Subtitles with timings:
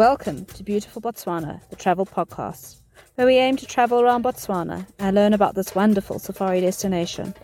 [0.00, 2.80] Welcome to Beautiful Botswana, the travel podcast,
[3.16, 7.34] where we aim to travel around Botswana and learn about this wonderful safari destination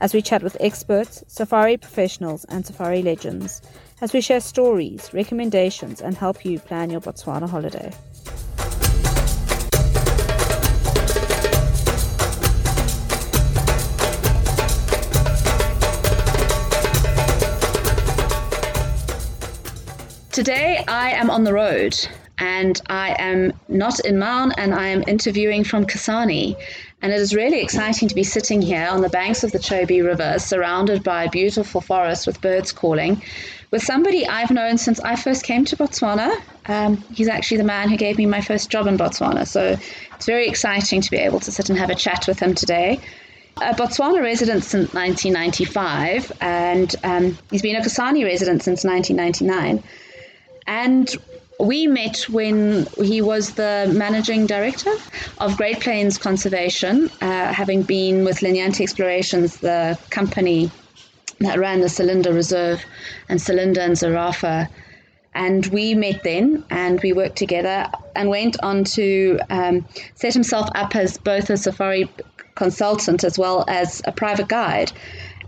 [0.00, 3.62] as we chat with experts, safari professionals, and safari legends,
[4.00, 7.92] as we share stories, recommendations, and help you plan your Botswana holiday.
[20.32, 21.96] Today I am on the road
[22.38, 26.56] and I am not in Maun and I am interviewing from Kasane.
[27.02, 30.04] And it is really exciting to be sitting here on the banks of the Chobe
[30.04, 33.20] River, surrounded by a beautiful forest with birds calling,
[33.72, 36.40] with somebody I've known since I first came to Botswana.
[36.66, 39.48] Um, he's actually the man who gave me my first job in Botswana.
[39.48, 39.76] So
[40.14, 43.00] it's very exciting to be able to sit and have a chat with him today
[43.60, 49.82] a Botswana resident since 1995, and um, he's been a Kasane resident since 1999.
[50.70, 51.12] And
[51.58, 54.94] we met when he was the managing director
[55.38, 60.70] of Great Plains Conservation, uh, having been with Linyanti Explorations, the company
[61.40, 62.84] that ran the Selinda Reserve
[63.28, 64.68] and Selinda and Zarafa.
[65.34, 69.84] And we met then and we worked together and went on to um,
[70.14, 72.08] set himself up as both a safari
[72.54, 74.92] consultant as well as a private guide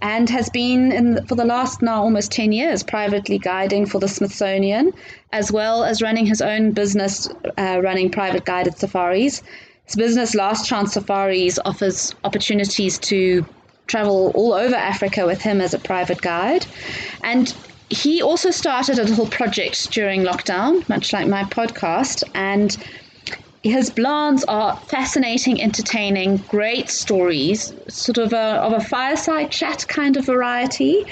[0.02, 4.08] and has been in, for the last now almost 10 years privately guiding for the
[4.08, 4.92] Smithsonian,
[5.32, 9.42] as well as running his own business, uh, running private guided safaris.
[9.86, 13.46] His business, Last Chance Safaris, offers opportunities to
[13.86, 16.66] travel all over Africa with him as a private guide.
[17.22, 17.54] And
[17.88, 22.76] he also started a little project during lockdown, much like my podcast, and
[23.62, 30.16] his blans are fascinating, entertaining, great stories, sort of a, of a fireside chat kind
[30.16, 31.04] of variety,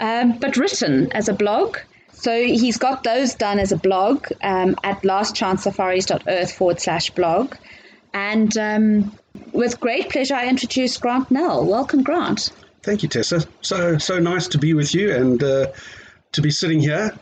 [0.00, 1.78] um, but written as a blog.
[2.12, 7.54] So he's got those done as a blog um, at lastchancesafaris.earth forward slash blog.
[8.12, 9.18] And um,
[9.52, 11.64] with great pleasure, I introduce Grant Nell.
[11.64, 12.50] Welcome, Grant.
[12.82, 13.46] Thank you, Tessa.
[13.62, 15.72] So so nice to be with you and uh,
[16.32, 17.16] to be sitting here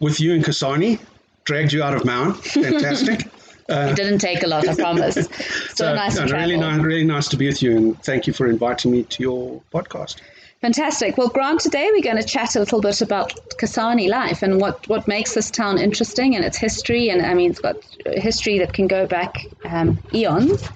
[0.00, 1.00] with you and Kasane.
[1.44, 2.34] Dragged you out of Maun.
[2.34, 3.28] Fantastic.
[3.68, 5.28] Uh, it didn't take a lot, I promise.
[5.74, 8.48] So, nice to really nice, really nice to be with you, and thank you for
[8.48, 10.20] inviting me to your podcast.
[10.60, 11.16] Fantastic.
[11.16, 14.88] Well, Grant, today we're going to chat a little bit about Kasane life and what,
[14.88, 17.10] what makes this town interesting and its history.
[17.10, 17.76] And I mean, it's got
[18.06, 20.68] history that can go back um, eons.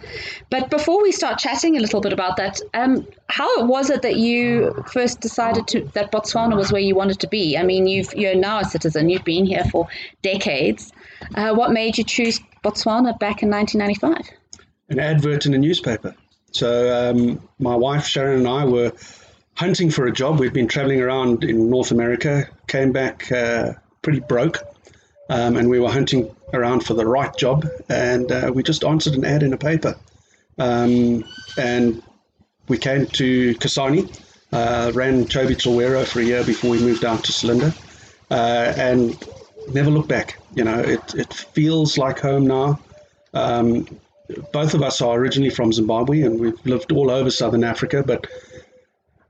[0.51, 4.15] But before we start chatting a little bit about that, um, how was it that
[4.17, 7.59] you first decided to that Botswana was where you wanted to be?
[7.59, 9.89] I mean, you've, you're now a citizen, you've been here for
[10.23, 10.93] decades.
[11.35, 14.31] Uh, what made you choose Botswana back in 1995?
[14.89, 16.15] An advert in a newspaper.
[16.53, 18.93] So um, my wife Sharon and I were
[19.55, 20.39] hunting for a job.
[20.39, 24.59] We'd been traveling around in North America, came back uh, pretty broke,
[25.31, 27.67] um, and we were hunting around for the right job.
[27.89, 29.97] And uh, we just answered an ad in a paper.
[30.59, 31.25] Um,
[31.59, 32.03] and
[32.69, 34.15] we came to Kasane,
[34.53, 37.75] uh, ran Chobe Chilwero for a year before we moved out to Selinda,
[38.31, 39.17] uh, and
[39.73, 40.39] never looked back.
[40.55, 42.79] You know, it, it feels like home now.
[43.35, 43.87] Um,
[44.53, 48.27] both of us are originally from Zimbabwe and we've lived all over Southern Africa, but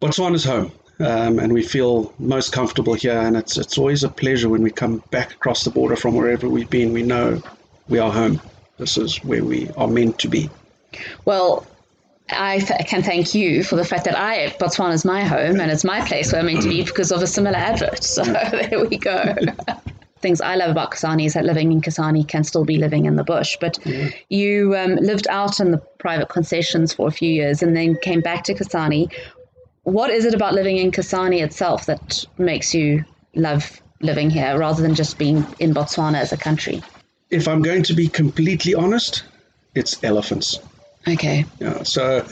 [0.01, 0.73] Botswana's home.
[1.01, 3.19] Um, and we feel most comfortable here.
[3.19, 6.49] And it's, it's always a pleasure when we come back across the border from wherever
[6.49, 6.93] we've been.
[6.93, 7.43] We know
[7.89, 8.41] we are home.
[8.79, 10.51] This is where we are meant to be.
[11.25, 11.67] Well,
[12.31, 15.71] I th- can thank you for the fact that I Botswana is my home and
[15.71, 18.03] it's my place where I'm meant to be because of a similar advert.
[18.03, 19.35] So there we go.
[20.23, 23.17] things I love about Kasane is that living in Kasane can still be living in
[23.17, 23.57] the bush.
[23.61, 24.11] But yeah.
[24.29, 28.21] you um, lived out in the private concessions for a few years and then came
[28.21, 29.13] back to Kasane.
[29.83, 33.05] What is it about living in Kasane itself that makes you
[33.35, 36.83] love living here rather than just being in Botswana as a country?
[37.31, 39.25] If I'm going to be completely honest,
[39.75, 40.59] it's elephants.
[41.09, 41.45] Okay.
[41.59, 42.25] Yeah, so,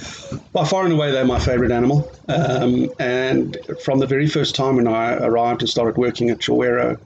[0.53, 2.11] by far and away, they're my favorite animal.
[2.29, 6.99] Um, and from the very first time when I arrived and started working at Chilwero,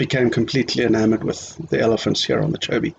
[0.00, 2.94] became completely enamored with the elephants here on the Chobe.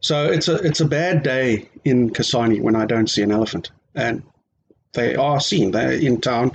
[0.00, 3.70] So it's a it's a bad day in Kasane when I don't see an elephant,
[3.94, 4.22] and
[4.94, 5.70] they are seen.
[5.70, 6.52] They're in town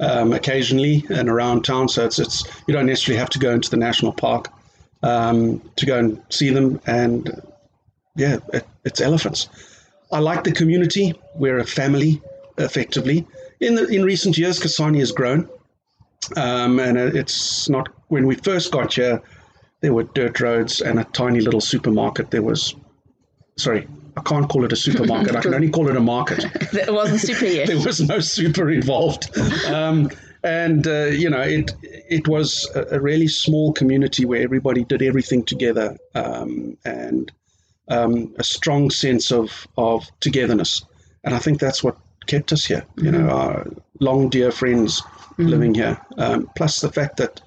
[0.00, 1.88] um, occasionally and around town.
[1.88, 4.48] So it's it's you don't necessarily have to go into the national park
[5.02, 6.80] um, to go and see them.
[6.86, 7.30] And
[8.16, 9.50] yeah, it, it's elephants.
[10.10, 11.12] I like the community.
[11.34, 12.22] We're a family,
[12.56, 13.26] effectively.
[13.60, 15.50] In the in recent years, Kasane has grown.
[16.34, 19.22] Um, and it's not when we first got here,
[19.80, 22.30] there were dirt roads and a tiny little supermarket.
[22.30, 22.74] There was,
[23.56, 23.86] sorry,
[24.16, 25.36] I can't call it a supermarket.
[25.36, 26.44] I can only call it a market.
[26.72, 27.66] it wasn't super yet.
[27.68, 29.36] there was no super involved.
[29.66, 30.10] Um,
[30.46, 35.02] and uh, you know it it was a, a, really small community where everybody did
[35.02, 37.32] everything together um, and
[37.88, 40.84] um, a strong sense of of togetherness
[41.24, 43.26] and I think that's what kept us here you mm-hmm.
[43.26, 43.66] know our
[44.00, 45.46] long dear friends mm-hmm.
[45.46, 47.40] living here um, plus the fact that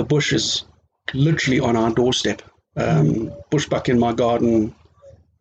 [0.00, 0.64] the bush is
[1.12, 2.40] literally on our doorstep
[2.76, 4.74] um, bushbuck in my garden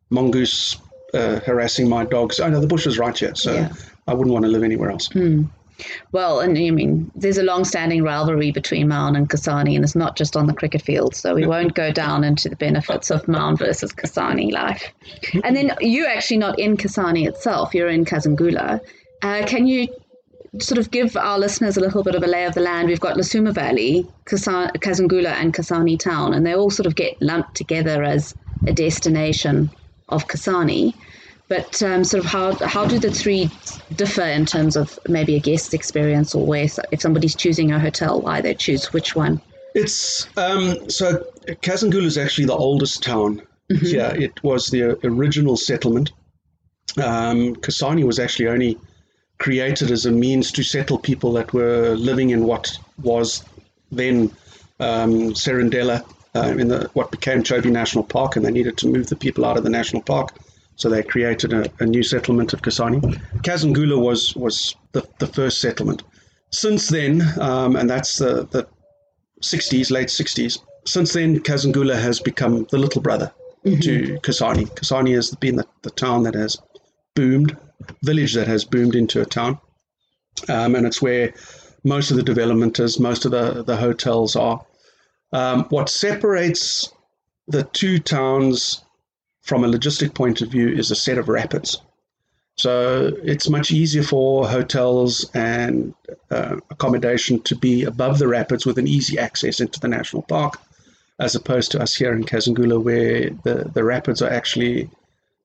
[0.09, 0.77] mongoose
[1.13, 3.71] uh, harassing my dogs I know the bush is right here so yeah.
[4.05, 5.49] I wouldn't want to live anywhere else mm.
[6.11, 10.17] Well, and I mean, there's a long-standing rivalry between Maun and Kasane, and it's not
[10.17, 11.15] just on the cricket field.
[11.15, 14.83] So we won't go down into the benefits of Maun versus Kasane life.
[15.41, 18.81] And then you're actually not in Kasane itself; you're in Kazungula.
[19.21, 19.87] Uh, can you
[20.59, 22.87] sort of give our listeners a little bit of a lay of the land?
[22.87, 27.55] We've got Lesoma Valley, Kazungula, and Kasane Town, and they all sort of get lumped
[27.55, 28.33] together as
[28.67, 29.69] a destination
[30.09, 30.93] of Kasane.
[31.47, 33.49] But um, sort of how how do the three
[33.95, 38.21] differ in terms of maybe a guest experience or where if somebody's choosing a hotel,
[38.21, 39.41] why they choose which one?
[39.73, 43.41] It's um, so Kazungula is actually the oldest town
[43.71, 43.85] mm-hmm.
[43.85, 44.13] here.
[44.15, 46.11] It was the original settlement.
[46.97, 48.77] Um, Kasane was actually only
[49.39, 53.43] created as a means to settle people that were living in what was
[53.91, 54.31] then
[54.79, 56.05] um, Serondela
[56.35, 59.45] uh, in the what became Chobe National Park, and they needed to move the people
[59.45, 60.37] out of the national park.
[60.75, 63.01] So they created a, a new settlement of Kasane.
[63.41, 66.03] Kazungula was was the, the first settlement.
[66.51, 68.67] Since then, um, and that's the, the
[69.41, 73.31] 60s, late 60s, since then, Kazungula has become the little brother
[73.65, 73.79] mm-hmm.
[73.81, 74.67] to Kasane.
[74.75, 76.57] Kasane has been the, the town that has
[77.15, 77.55] boomed,
[78.03, 79.59] village that has boomed into a town.
[80.47, 81.33] Um, and it's where
[81.83, 84.65] most of the development is, most of the, the hotels are.
[85.31, 86.91] Um, what separates
[87.47, 88.83] the two towns
[89.49, 91.81] from a logistic point of view, is a set of rapids.
[92.55, 95.93] So it's much easier for hotels and
[96.29, 100.59] uh, accommodation to be above the rapids with an easy access into the national park,
[101.19, 104.89] as opposed to us here in Kazungula, where the, the rapids are actually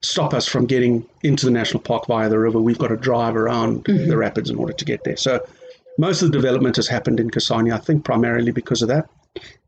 [0.05, 2.61] stop us from getting into the national park via the river.
[2.61, 4.09] We've got to drive around mm-hmm.
[4.09, 5.17] the rapids in order to get there.
[5.17, 5.45] So
[5.99, 9.09] most of the development has happened in Kasane, I think, primarily because of that.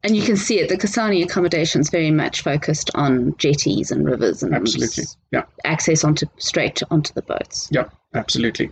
[0.03, 0.69] And you can see it.
[0.69, 6.05] The Kasane accommodation is very much focused on jetties and rivers and absolutely, yeah, access
[6.05, 7.69] onto straight onto the boats.
[7.73, 8.71] Yeah, absolutely.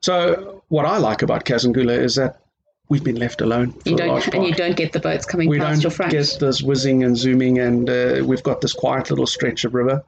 [0.00, 2.40] So what I like about Kazungula is that
[2.88, 3.74] we've been left alone.
[3.84, 6.12] you don't, and you don't get the boats coming we past your front.
[6.12, 9.64] We don't get this whizzing and zooming, and uh, we've got this quiet little stretch
[9.64, 10.02] of river,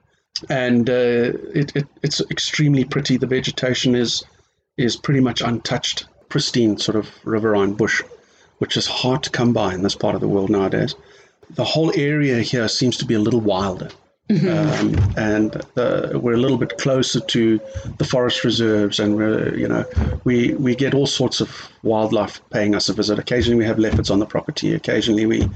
[0.48, 3.16] and uh, it, it, it's extremely pretty.
[3.16, 4.24] The vegetation is
[4.76, 8.02] is pretty much untouched, pristine sort of riverine bush
[8.62, 10.94] which is hard to come by in this part of the world nowadays.
[11.50, 13.88] The whole area here seems to be a little wilder.
[14.30, 14.96] Mm-hmm.
[14.96, 17.60] Um, and we're a little bit closer to
[17.98, 19.84] the forest reserves, and we're, you know,
[20.22, 21.50] we we get all sorts of
[21.82, 23.18] wildlife paying us a visit.
[23.18, 24.74] Occasionally, we have leopards on the property.
[24.74, 25.50] Occasionally, we,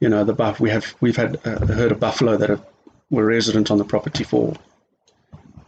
[0.00, 2.62] you know, the buff we have we've had a herd of buffalo that have,
[3.10, 4.54] were resident on the property for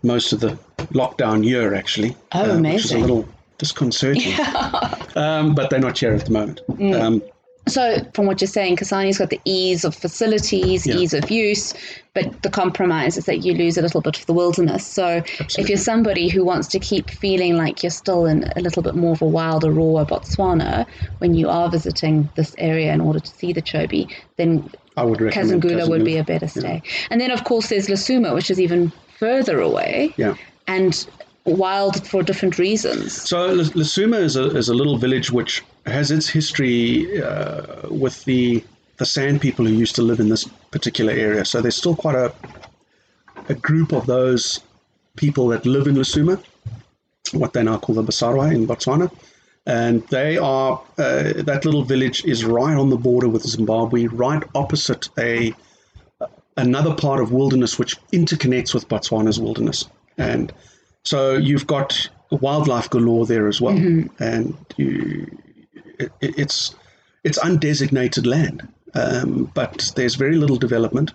[0.02, 0.58] most of the
[0.92, 2.16] lockdown year, actually.
[2.32, 2.74] Oh, uh, amazing!
[2.74, 3.28] Which is a little
[3.58, 4.22] disconcerting.
[4.32, 4.94] Yeah.
[5.14, 6.62] Um, but they're not here at the moment.
[6.70, 7.00] Mm.
[7.00, 7.22] Um,
[7.69, 10.96] so, from what you're saying, Kasane's got the ease of facilities, yeah.
[10.96, 11.74] ease of use,
[12.12, 14.84] but the compromise is that you lose a little bit of the wilderness.
[14.84, 15.62] So, Absolutely.
[15.62, 18.96] if you're somebody who wants to keep feeling like you're still in a little bit
[18.96, 20.86] more of a wilder, rawer Botswana
[21.19, 25.20] when you are visiting this area in order to see the Chobe, then I would
[25.20, 26.82] recommend Kazungula would be a better stay.
[26.84, 27.06] Yeah.
[27.11, 30.15] And then, of course, there's Lesoma, which is even further away.
[30.17, 30.34] Yeah.
[30.67, 31.06] And
[31.44, 33.29] wild for different reasons.
[33.29, 38.65] So Lesoma is a, is a little village which has its history uh, with the
[38.99, 41.44] the San people who used to live in this particular area.
[41.44, 42.32] So there's still quite a
[43.49, 44.61] a group of those
[45.17, 46.43] people that live in Lusuma,
[47.32, 49.11] what they now call the Basarwa in Botswana.
[49.64, 54.42] And they are, uh, that little village is right on the border with Zimbabwe, right
[54.54, 55.54] opposite a
[56.56, 59.88] another part of wilderness which interconnects with Botswana's wilderness.
[60.19, 60.52] And
[61.04, 64.22] so you've got wildlife galore there as well, mm-hmm.
[64.22, 65.38] and you,
[65.98, 66.74] it, it's
[67.24, 71.12] it's undesignated land, um, but there's very little development.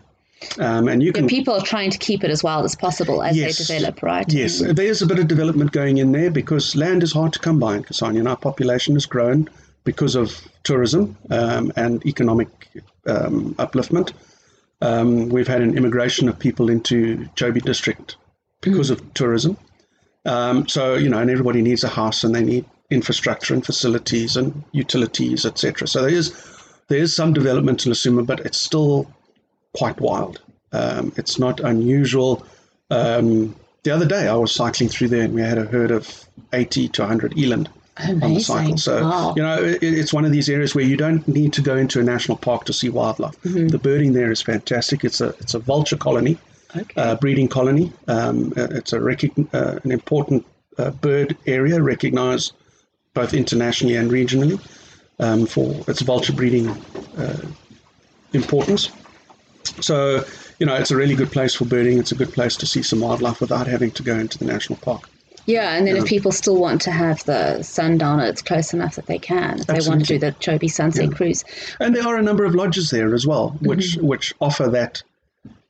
[0.60, 3.24] Um, and you can yeah, people are trying to keep it as wild as possible
[3.24, 4.32] as yes, they develop, right?
[4.32, 4.74] Yes, mm-hmm.
[4.74, 7.76] there's a bit of development going in there because land is hard to come by
[7.76, 9.50] in Kasane, and our population has grown
[9.84, 12.50] because of tourism um, and economic
[13.08, 14.14] um, upliftment.
[14.82, 18.18] Um, we've had an immigration of people into Chobe district
[18.62, 18.94] because mm.
[18.94, 19.58] of tourism.
[20.26, 24.38] Um, so you know, and everybody needs a house, and they need infrastructure and facilities
[24.38, 25.88] and utilities, etc.
[25.88, 26.32] So there is
[26.90, 29.12] there is some development in Lesoma, but it's still
[29.78, 30.42] quite wild.
[30.74, 32.46] Um, it's not unusual.
[32.90, 36.26] Um, the other day, I was cycling through there, and we had a herd of
[36.54, 37.70] 80 to 100 eland
[38.00, 38.78] on the cycle.
[38.78, 39.34] So Wow.
[39.38, 42.00] you know, it, it's one of these areas where you don't need to go into
[42.00, 43.40] a national park to see wildlife.
[43.44, 43.68] Mm-hmm.
[43.70, 45.04] The birding there is fantastic.
[45.04, 46.38] It's a it's a vulture colony,
[46.76, 46.94] Okay.
[47.02, 47.92] uh, breeding colony.
[48.08, 50.46] Um, uh, it's a recogn- uh, an important
[50.78, 52.54] uh, bird area, recognised
[53.14, 54.60] both internationally and regionally
[55.20, 56.68] um, for its vulture breeding
[57.18, 57.42] uh,
[58.34, 58.92] importance.
[59.82, 60.24] So,
[60.60, 62.00] you know, it's a really good place for birding.
[62.00, 64.80] It's a good place to see some wildlife without having to go into the national
[64.80, 65.10] park.
[65.46, 69.06] yeah, and then if people still want to have the sundowner, it's close enough that
[69.06, 69.60] they can.
[69.60, 71.44] If they want to do the Chobe Sunset Cruise.
[71.80, 74.08] And there are a number of lodges there as well, which Mm-hmm.
[74.08, 75.04] which offer that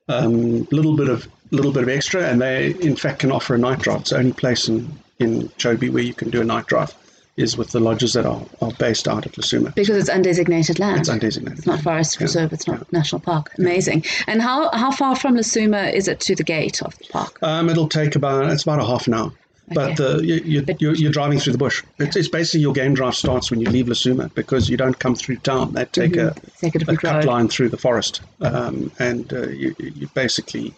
[0.10, 3.58] um, little bit of little bit of extra, and they in fact can offer a
[3.58, 4.02] night drive.
[4.02, 6.94] It's the only place in in Chobe where you can do a night drive
[7.38, 9.74] is with the lodges that are, are based out of Lesoma.
[9.76, 11.00] Because it's undesignated land.
[11.02, 11.60] It's undesignated.
[11.60, 12.52] It's not forest reserve.
[12.52, 13.52] It's not national park.
[13.58, 14.04] Amazing.
[14.28, 17.38] And how how far from Lesoma is it to the gate of the park?
[17.42, 19.32] Um, it'll take about it's about a half an hour.
[19.74, 21.84] But the, you, you, you're, you're driving through the bush.
[22.00, 25.14] It's, it's basically your game drive starts when you leave Lesoma because you don't come
[25.14, 25.74] through town.
[25.74, 27.26] They take Take a a, a cut road.
[27.26, 30.74] line through the forest, um, and uh, you, you basically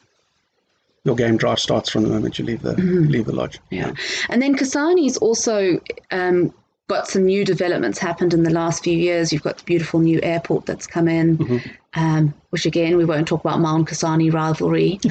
[1.04, 3.60] your game drive starts from the moment you leave the leave the lodge.
[3.70, 3.94] Yeah.
[4.30, 5.80] And then Kasane's also
[6.12, 6.54] um,
[6.88, 9.32] got some new developments happened in the last few years.
[9.32, 11.70] You've got the beautiful new airport that's come in, Mm-hmm.
[12.00, 15.00] um, which again, we won't talk about Maun Kasane rivalry.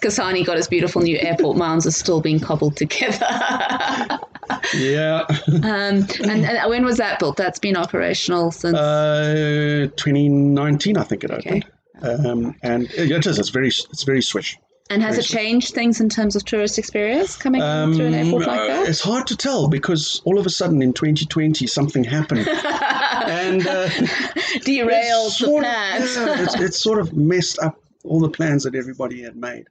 [0.00, 1.56] Kasane got his beautiful new airport.
[1.56, 3.26] Maun's are still being cobbled together.
[4.74, 7.36] Yeah, um, and, and when was that built?
[7.36, 8.76] That's been operational since.
[8.76, 11.64] uh, 2019, I think it opened.
[12.02, 13.38] Um, and it is.
[13.38, 13.68] It's very.
[13.68, 14.58] It's very swish.
[14.90, 18.60] and has it changed things in terms of tourist experience coming through an airport like
[18.60, 18.88] Uh, that?
[18.88, 23.88] It's hard to tell because all of a sudden in 2020 something happened, and uh,
[24.64, 26.16] Derailed the sort of- plans.
[26.16, 29.66] yeah, it's, it's sort of messed up all the plans that everybody had made.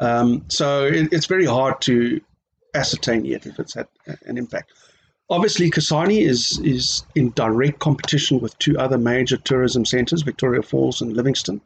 [0.00, 2.20] Um, so it, it's very hard to
[2.74, 3.86] ascertain yet if it's had
[4.24, 4.72] an impact.
[5.28, 11.00] Obviously, Kasane is is in direct competition with two other major tourism centres, Victoria Falls
[11.00, 11.60] and Livingstone,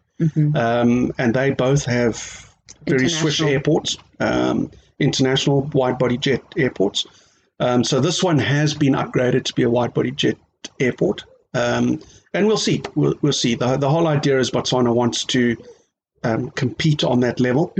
[0.54, 2.48] um, and they both have
[2.86, 7.06] very swish airports, um, international wide-body jet airports.
[7.58, 10.38] Um, so this one has been upgraded to be a wide-body jet
[10.78, 12.00] airport, um,
[12.32, 12.82] and we'll see.
[12.94, 13.56] We'll, we'll see.
[13.56, 15.54] The, the whole idea is Botswana wants to
[16.24, 17.74] um, compete on that level.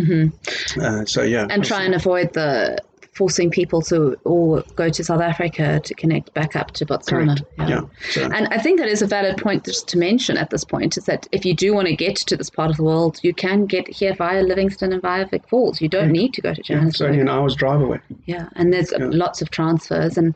[0.79, 2.79] Uh, so yeah, and try and avoid the
[3.13, 7.39] forcing people to or go to South Africa to connect back up to Botswana.
[7.59, 7.83] Yeah.
[8.11, 10.97] So, And I think that is a valid point just to mention at this point
[10.97, 13.35] is that if you do want to get to this part of the world, you
[13.35, 15.81] can get here via Livingstone and via Vic Falls.
[15.81, 18.01] You don't need to go to yeah, it's only an hour's drive away.
[18.27, 20.35] Yeah, and there's lots of transfers, and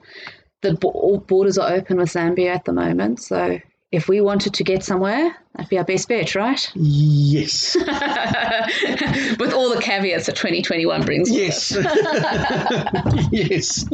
[0.62, 3.22] the borders are open with Zambia at the moment.
[3.22, 3.60] So
[3.94, 6.70] if we wanted to get somewhere, that'd be our best bet, right?
[6.74, 7.74] Yes.
[9.38, 11.30] with all the caveats that 2021 brings.
[11.30, 11.70] Yes.
[13.30, 13.86] yes.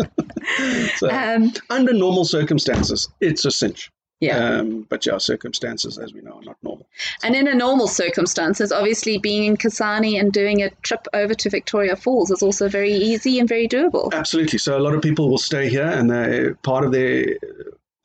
[0.96, 3.90] so, Um, under normal circumstances, it's a cinch.
[4.20, 4.36] yeah.
[4.38, 6.86] Um, but yeah, circumstances, as we know, are not normal.
[7.22, 11.50] And in a normal circumstances, obviously being in Kasane and doing a trip over to
[11.50, 14.12] Victoria Falls is also very easy and very doable.
[14.12, 14.58] Absolutely.
[14.58, 17.36] So a lot of people will stay here, and they're part of their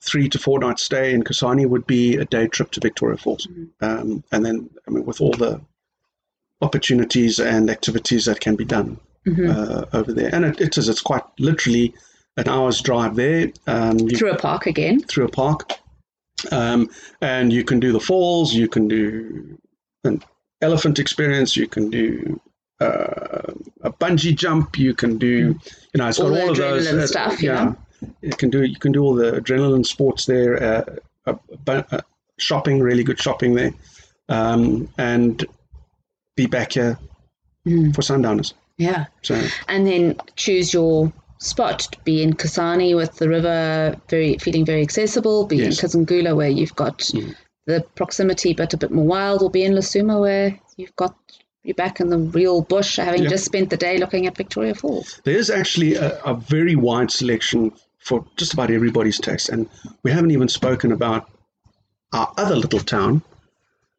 [0.06, 3.48] three to four night stay in Kasane would be a day trip to Victoria Falls,
[3.82, 5.60] um, and then I mean with all the
[6.62, 11.02] opportunities and activities that can be done uh, over there, and it, it is it's
[11.02, 11.94] quite literally
[12.38, 13.52] an hour's drive there.
[13.68, 15.00] Um, you Through a park again.
[15.02, 15.72] through a park.
[16.52, 16.90] Um,
[17.22, 19.58] and you can do the falls, you can do
[20.04, 20.22] an
[20.62, 22.40] elephant experience, you can do
[22.82, 25.28] uh, a bungee jump, you can do,
[25.94, 26.88] you know, it's All got all of those.
[26.88, 27.64] uh, stuff, you yeah.
[27.64, 27.76] know?
[28.22, 30.84] You can do you can do all the adrenaline sports there, uh,
[31.68, 32.02] uh, uh,
[32.38, 33.72] shopping, really good shopping there,
[34.30, 35.46] um, and
[36.36, 36.98] be back here
[37.68, 37.96] Mm.
[37.96, 38.54] for sundowners.
[38.78, 39.06] Yeah.
[39.24, 41.88] So And then choose your spot.
[42.04, 45.46] Be in Kasane with the river very feeling very accessible.
[45.48, 45.82] Be Yes.
[45.84, 47.10] in Kazungula where you've got
[47.66, 49.42] the proximity but a bit more wild.
[49.42, 51.16] Or be in Lesoma where you've got
[51.64, 53.30] you're back in the real bush having Yeah.
[53.30, 55.20] just spent the day looking at Victoria Falls.
[55.24, 57.72] There's actually a, a very wide selection
[58.06, 59.50] for just about everybody's taste.
[59.50, 59.68] And
[60.04, 61.30] we haven't even spoken about
[62.14, 63.24] our other little town,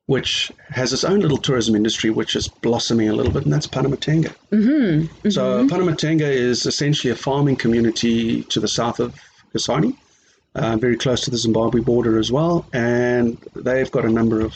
[0.07, 3.67] which has its own little tourism industry, which is blossoming a little bit, and that's
[3.67, 4.33] Pandamatenga.
[4.53, 5.31] Mm-hmm.
[5.31, 9.17] So Pandamatenga is essentially a farming community to the south of
[9.53, 9.97] Kasane,
[10.55, 12.65] uh, very close to the Zimbabwe border as well.
[12.73, 14.55] And they've got a number of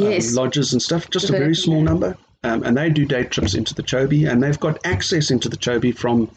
[0.00, 1.84] um, lodges and stuff, just a very small yeah.
[1.84, 2.18] number.
[2.42, 5.56] Um, and they do day trips into the Chobe, and they've got access into the
[5.56, 6.28] Chobe from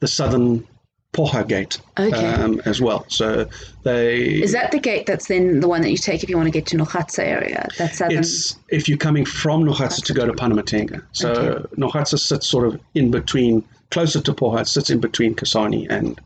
[0.00, 0.66] the southern
[1.14, 2.26] Poha Gate Okay.
[2.34, 3.04] um, as well.
[3.08, 3.46] So
[3.84, 6.48] they Is that the gate that's then the one that you take if you want
[6.48, 7.68] to get to Nogatsaa area?
[7.78, 8.18] That's southern.
[8.18, 11.02] it's if you're coming from Nogatsaa to go to Pandamatenga.
[11.12, 11.74] So Okay.
[11.76, 14.62] Nogatsaa sits sort of in between closer to Poha.
[14.62, 16.20] It sits in between Kasane and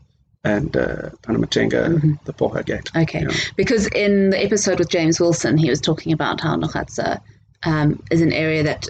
[0.45, 2.89] and uh, Pandamatenga, the Poha Gate.
[2.95, 3.35] Okay, Yeah.
[3.57, 7.19] because in the episode with James Wilson, he was talking about how Nogatsaa
[7.63, 8.87] um, is an area that,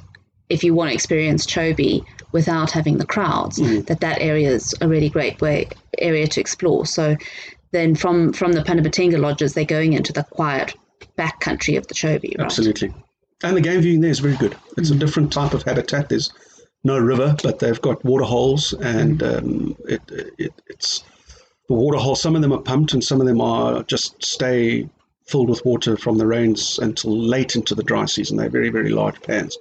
[0.50, 3.82] if you want to experience Chobe without having the crowds, hmm.
[3.82, 5.68] that that area is a really great way
[5.98, 6.86] area to explore.
[6.86, 7.16] So
[7.72, 10.76] then from from the Pandamatenga lodges, they're going into the quiet
[11.16, 12.46] back country of the Chobe, right?
[12.46, 12.94] Absolutely.
[13.44, 14.56] And the game viewing there is very good.
[14.78, 15.00] It's a hmm.
[15.00, 16.10] different type of habitat.
[16.10, 16.32] There's
[16.84, 19.28] no river, but they've got water holes, and hmm.
[19.28, 20.02] um, it,
[20.38, 21.04] it, it's
[21.68, 22.22] the water holes.
[22.22, 24.90] Some of them are pumped, and some of them are just stay
[25.30, 28.38] filled with water from the rains until late into the dry season.
[28.38, 29.58] They're very, very large pans.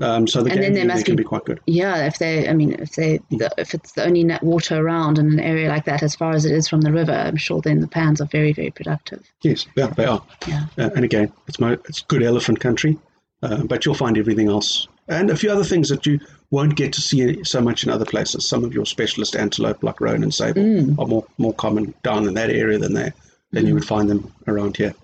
[0.00, 1.60] Um, so the And then there must can be- be quite good.
[1.66, 5.18] Yeah, if they, I mean, if they, the, if it's the only net water around
[5.18, 7.60] in an area like that, as far as it is from the river, I'm sure
[7.60, 9.22] then the pans are very, very productive.
[9.42, 10.22] Yes, yeah, they are.
[10.48, 10.64] Yeah.
[10.78, 12.98] Uh, and again, it's mo- it's good elephant country,
[13.42, 16.18] uh, but you'll find everything else and a few other things that you
[16.52, 18.48] won't get to see so much in other places.
[18.48, 20.98] Some of your specialist antelope, like roan and sable, Mm.
[20.98, 23.12] are more more common down in that area than there
[23.52, 24.94] than you would find them around here.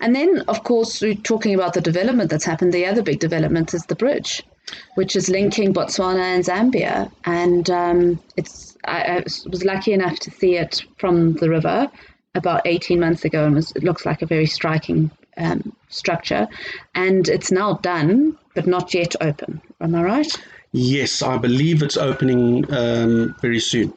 [0.00, 2.72] And then, of course, we're talking about the development that's happened.
[2.72, 4.42] The other big development is the bridge,
[4.94, 7.10] which is linking Botswana and Zambia.
[7.24, 11.90] And um, it's I, I was lucky enough to see it from the river
[12.34, 16.46] about 18 months ago, and was, it looks like a very striking um, structure.
[16.94, 19.60] And it's now done, but not yet open.
[19.80, 20.42] Am I right?
[20.72, 23.92] Yes, I believe it's opening um, very soon.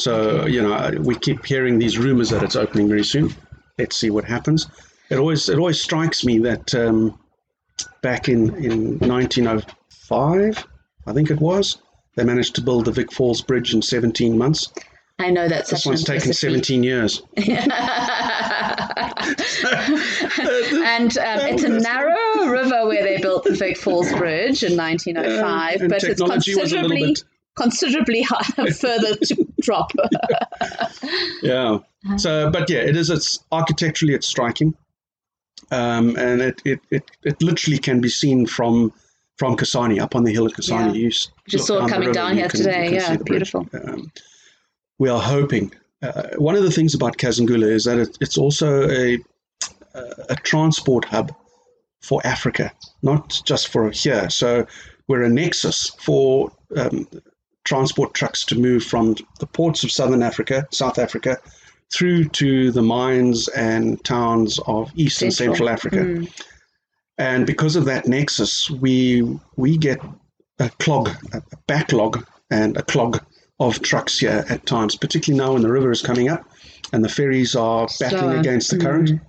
[0.00, 3.34] So you know, we keep hearing these rumors that it's opening very soon.
[3.78, 4.66] Let's see what happens.
[5.10, 7.18] It always it always strikes me that um,
[8.02, 10.66] back in in 1905,
[11.06, 11.78] I think it was,
[12.16, 14.72] they managed to build the Vic Falls Bridge in 17 months.
[15.18, 17.22] I know that's This one's taken 17 years.
[17.36, 17.46] and
[21.18, 25.90] um, it's a narrow river where they built the Vic Falls Bridge in 1905, and
[25.90, 27.24] but it's technology was a little considerably bit-
[27.56, 28.24] considerably
[28.72, 29.92] further to drop.
[31.42, 31.78] Yeah.
[32.16, 33.10] So, but yeah, it is.
[33.10, 34.74] It's architecturally, it's striking,
[35.70, 38.92] um, and it, it it it literally can be seen from
[39.36, 40.94] from Kasane up on the hill of Kasane.
[40.94, 41.00] Yeah.
[41.00, 41.10] You
[41.48, 42.94] Just saw it coming down here can- today.
[42.94, 43.52] Yeah, see the bridge.
[43.52, 43.66] beautiful.
[43.84, 44.12] Um,
[44.98, 45.72] we are hoping.
[46.02, 49.18] Uh, one of the things about Kazungula is that it, it's also a
[50.28, 51.34] a transport hub
[52.02, 54.30] for Africa, not just for here.
[54.30, 54.66] So
[55.08, 57.06] we're a nexus for um,
[57.70, 61.38] transport trucks to move from the ports of southern Africa, South Africa,
[61.94, 65.54] through to the mines and towns of East and Central.
[65.54, 65.96] Central Africa.
[65.98, 66.42] Mm.
[67.18, 69.22] And because of that nexus, we
[69.54, 70.00] we get
[70.58, 73.24] a clog, a backlog, and a clog
[73.60, 76.42] of trucks here at times, particularly now when the river is coming up
[76.92, 79.20] and the ferries are battling against the current.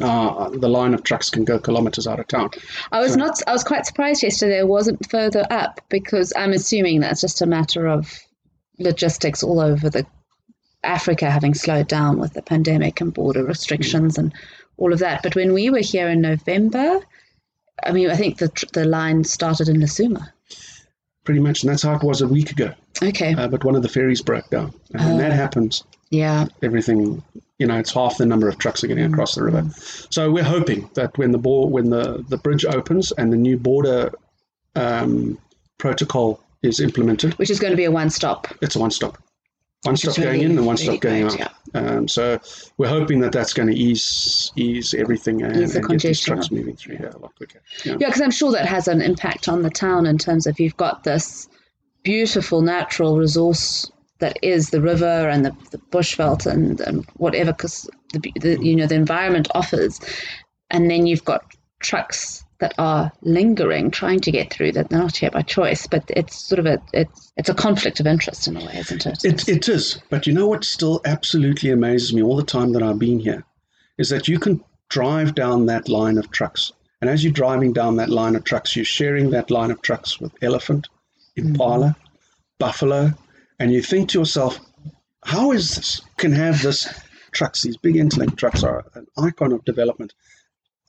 [0.00, 2.50] Uh, the line of trucks can go kilometers out of town.
[2.92, 3.40] I was So- not.
[3.46, 4.58] I was quite surprised yesterday.
[4.58, 8.18] It wasn't further up because I'm assuming that's just a matter of
[8.78, 10.06] logistics all over the
[10.82, 14.32] Africa having slowed down with the pandemic and border restrictions and
[14.78, 15.22] all of that.
[15.22, 17.00] But when we were here in November,
[17.84, 20.28] I mean, I think the the line started in Lesoma.
[21.24, 22.72] Pretty much, and that's how it was a week ago.
[23.02, 23.34] Okay.
[23.34, 25.34] Uh, but one of the ferries broke down, and when that Oh.
[25.34, 26.46] happens, Yeah.
[26.62, 27.22] everything
[27.60, 29.64] you know it's half the number of trucks are getting across the river.
[30.10, 33.56] So we're hoping that when the bor- when the, the bridge opens and the new
[33.56, 34.10] border
[34.74, 35.38] um,
[35.78, 37.34] protocol is implemented.
[37.38, 38.48] Which is going to be a one stop.
[38.60, 39.18] it's a one stop
[39.82, 41.52] one Which stop is going in and one really stop going great, out.
[41.74, 42.38] um, so
[42.76, 46.20] we're hoping that that's going to ease ease everything and, Ease the and get these
[46.20, 47.62] trucks moving through here a lot quicker.
[47.84, 47.92] Yeah.
[47.92, 50.76] Yeah, because I'm sure that has an impact on the town in terms of you've
[50.76, 51.48] got this
[52.02, 57.88] beautiful natural resource that is the river and the, the bushveld and, and whatever, because
[58.12, 60.00] the, the you know the environment offers,
[60.70, 61.44] and then you've got
[61.80, 66.04] trucks that are lingering, trying to get through that they're not here by choice, but
[66.08, 69.24] it's sort of a it's it's a conflict of interest in a way, isn't it?
[69.24, 70.00] It, it is.
[70.10, 73.44] But you know what still absolutely amazes me all the time that I've been here
[73.98, 76.72] is that you can drive down that line of trucks.
[77.00, 80.20] And as you're driving down that line of trucks, you're sharing that line of trucks
[80.20, 80.88] with elephant,
[81.36, 82.10] impala, mm-hmm.
[82.58, 83.12] buffalo.
[83.60, 84.58] And you think to yourself,
[85.24, 86.00] how is this?
[86.16, 86.88] Can have this
[87.30, 90.12] trucks, these big interlink trucks are an icon of development.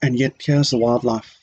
[0.02, 1.38] And yet here's the wildlife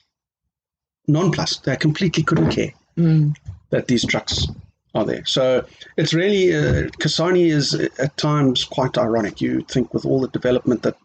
[1.07, 1.65] nonplussed.
[1.65, 3.37] They completely couldn't care Mm.
[3.71, 4.49] that these trucks
[4.93, 5.25] are there.
[5.25, 5.65] So
[5.97, 9.41] it's really uh, Kasane is at times quite ironic.
[9.41, 10.97] You think with all the development that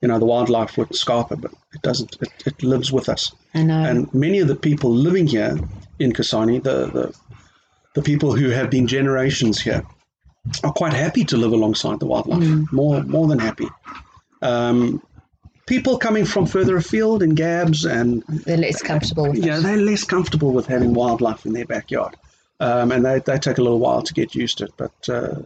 [0.00, 2.16] you know the wildlife would scarper, but it doesn't.
[2.22, 3.82] It, it lives with us, I know.
[3.82, 5.58] and many of the people living here
[5.98, 7.16] in Kasane, the the
[7.94, 9.82] the people who have been generations here,
[10.64, 12.72] are quite happy to live alongside the wildlife.
[12.72, 13.68] More more than happy.
[14.42, 15.02] Um,
[15.66, 19.62] people coming from further afield in Gabs and they're less comfortable with yeah, it.
[19.62, 22.16] they're less comfortable with having wildlife in their backyard.
[22.60, 24.72] um, and they, they take a little while to get used to it.
[24.76, 25.42] But uh,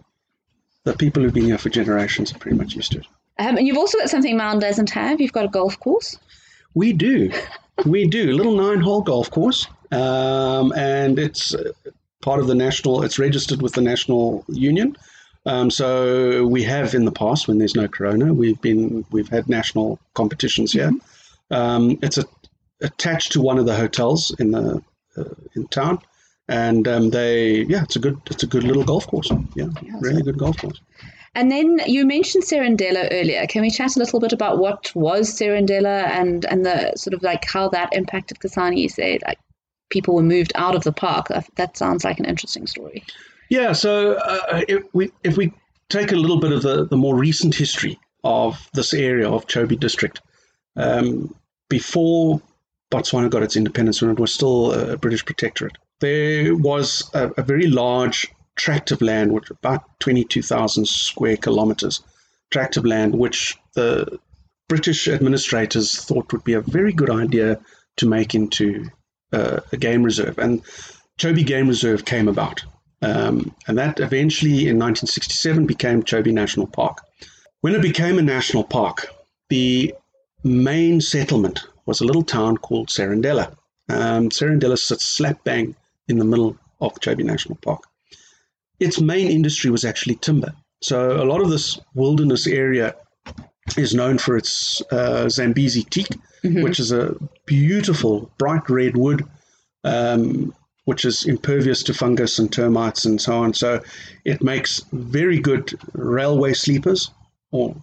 [0.83, 3.07] the people who've been here for generations are pretty much used to it.
[3.39, 5.21] Um, and you've also got something Maun doesn't have.
[5.21, 6.19] You've got a golf course.
[6.75, 7.33] We do,
[7.87, 8.33] we do.
[8.33, 11.71] A little nine-hole golf course, um, and it's uh,
[12.25, 13.03] part of the national.
[13.03, 14.97] It's registered with the national union.
[15.47, 19.49] Um, so we have in the past, when there's no corona, we've been we've had
[19.49, 20.91] national competitions here.
[20.91, 21.55] Mm-hmm.
[21.55, 22.25] Um, it's a,
[22.81, 24.83] attached to one of the hotels in the
[25.19, 25.99] uh, in town,
[26.49, 29.31] and um, they yeah, it's a good it's a good little golf course.
[29.55, 30.81] Yeah, yeah really good golf course.
[31.37, 33.45] And then you mentioned Serondela earlier.
[33.47, 37.23] Can we chat a little bit about what was Serondela and and the sort of
[37.23, 38.79] like how that impacted Kasane?
[38.79, 39.39] You say like
[39.95, 41.29] people were moved out of the park.
[41.55, 43.05] That sounds like an interesting story.
[43.49, 45.53] Yeah, so uh, if we if we
[45.89, 49.79] take a little bit of the, the more recent history of this area of Chobe
[49.79, 50.21] district,
[50.77, 51.35] um,
[51.69, 52.43] before
[52.91, 57.43] Botswana got its independence, when it was still a British protectorate, there was a, a
[57.43, 58.27] very large
[58.57, 62.03] tract of land, which about twenty two thousand square kilometers,
[62.51, 64.19] tract of land, which the
[64.69, 67.61] British administrators thought would be a very good idea
[67.97, 68.91] to make into
[69.35, 70.63] uh, a game reserve, and
[71.19, 72.65] Chobe Game Reserve came about.
[73.03, 77.03] Um, and that eventually in 1967 became Chobe National Park.
[77.61, 79.09] When it became a national park,
[79.49, 79.95] the
[80.43, 83.55] main settlement was a little town called Serondela.
[83.89, 85.75] Um, Serondela sits slap bang
[86.09, 87.83] in the middle of Chobe National Park.
[88.81, 90.53] Its main industry was actually timber.
[90.83, 92.95] So a lot of this wilderness area
[93.77, 96.09] is known for its uh, Zambezi teak,
[96.43, 96.63] mm-hmm.
[96.63, 97.15] which is a
[97.47, 99.27] beautiful bright red wood.
[99.85, 103.55] Um, which is impervious to fungus and termites and so on.
[103.55, 103.81] So
[104.25, 107.11] it makes very good railway sleepers
[107.51, 107.75] or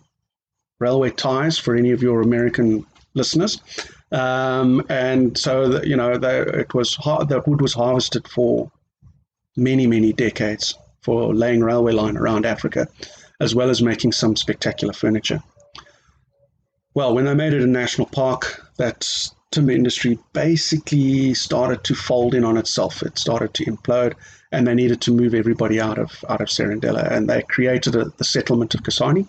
[0.80, 3.60] railway ties for any of your American listeners.
[4.12, 8.72] Um, and so, you know, they, it was that wood was harvested for
[9.56, 12.88] many, many decades for laying railway line around Africa,
[13.39, 15.41] as well as making some spectacular furniture.
[16.93, 19.08] Well, when they made it a national park, that
[19.51, 23.01] timber industry basically started to fold in on itself.
[23.01, 24.13] It started to implode,
[24.51, 28.06] and they needed to move everybody out of out of Serondela, and they created a,
[28.17, 29.25] the settlement of Kasane,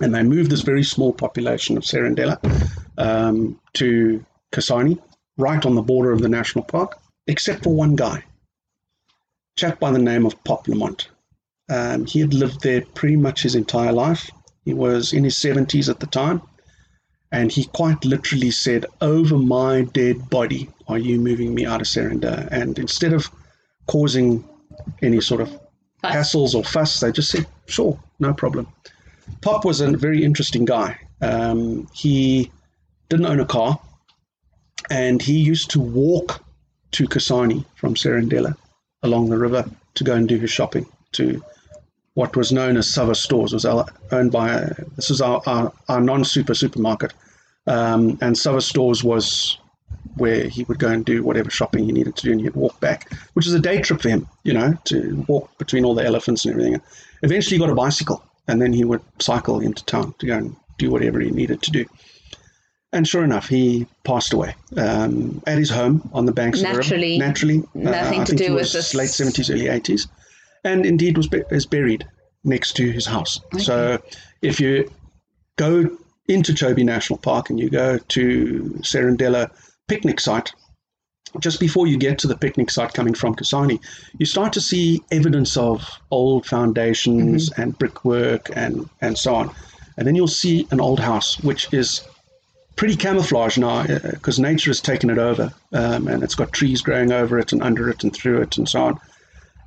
[0.00, 2.38] and they moved this very small population of Serondela
[2.98, 4.98] um, to Kasane,
[5.36, 6.98] right on the border of the national park,
[7.28, 8.24] except for one guy,
[9.56, 11.10] chap by the name of Pop Lamont.
[11.68, 14.30] Um, he had lived there pretty much his entire life.
[14.64, 16.42] He was in his 70s at the time
[17.32, 21.86] and he quite literally said, Over my dead body, are you moving me out of
[21.86, 22.48] Serenda?
[22.50, 23.30] And instead of
[23.86, 24.44] causing
[25.02, 25.50] any sort of
[26.02, 26.14] fuss.
[26.14, 28.68] hassles or fuss, they just said, Sure, no problem.
[29.40, 30.98] Pop was a very interesting guy.
[31.20, 32.50] Um, he
[33.08, 33.80] didn't own a car,
[34.90, 36.44] and he used to walk
[36.92, 38.56] to Kasane from Serondela
[39.02, 41.42] along the river to go and do his shopping to
[42.16, 43.52] what was known as Sava Stores.
[43.52, 47.12] It was owned by, this is our, our, our non-super supermarket.
[47.66, 49.58] Um, and Sava Stores was
[50.14, 52.80] where he would go and do whatever shopping he needed to do and he'd walk
[52.80, 56.06] back, which is a day trip for him, you know, to walk between all the
[56.06, 56.80] elephants and everything.
[57.22, 60.56] Eventually he got a bicycle and then he would cycle into town to go and
[60.78, 61.84] do whatever he needed to do.
[62.94, 67.18] And sure enough, he passed away um, at his home on the banks naturally, of
[67.18, 67.28] the river.
[67.28, 67.64] Naturally.
[67.74, 68.94] Nothing uh, to do with this.
[68.94, 70.08] Late 70s, early 80s
[70.64, 72.06] and indeed was is buried
[72.44, 73.40] next to his house.
[73.54, 73.62] Okay.
[73.62, 73.98] So
[74.42, 74.90] if you
[75.56, 75.96] go
[76.28, 79.50] into Chobe National Park and you go to Serondela
[79.88, 80.52] picnic site,
[81.40, 83.80] just before you get to the picnic site coming from Kasane,
[84.18, 87.62] you start to see evidence of old foundations mm-hmm.
[87.62, 89.50] and brickwork and, and so on.
[89.96, 92.06] And then you'll see an old house, which is
[92.76, 96.82] pretty camouflaged now because uh, nature has taken it over um, and it's got trees
[96.82, 99.00] growing over it and under it and through it and so on.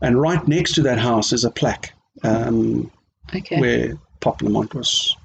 [0.01, 2.91] And right next to that house is a plaque um,
[3.35, 3.59] okay.
[3.59, 5.15] where Pop Lamont was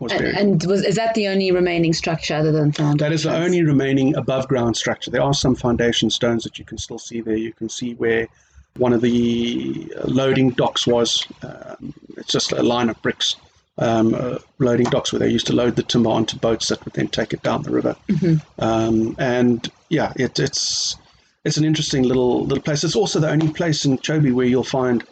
[0.00, 0.34] was buried.
[0.34, 3.00] And, was is that the only remaining structure other than foundations?
[3.00, 5.10] That is the only remaining above ground structure.
[5.10, 7.36] There are some foundation stones that you can still see there.
[7.36, 8.28] You can see where
[8.76, 11.26] one of the loading docks was.
[11.42, 13.36] Um, it's just a line of bricks.
[13.78, 16.92] Um, uh, loading docks where they used to load the timber onto boats that would
[16.92, 17.96] then take it down the river.
[18.08, 18.62] Mm-hmm.
[18.62, 20.96] Um, and yeah, it, it's
[21.44, 22.84] it's an interesting little little place.
[22.84, 25.04] It's also the only place in Chobe where you'll find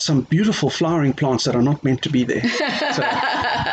[0.00, 2.42] some beautiful flowering plants that are not meant to be there.
[2.94, 3.02] So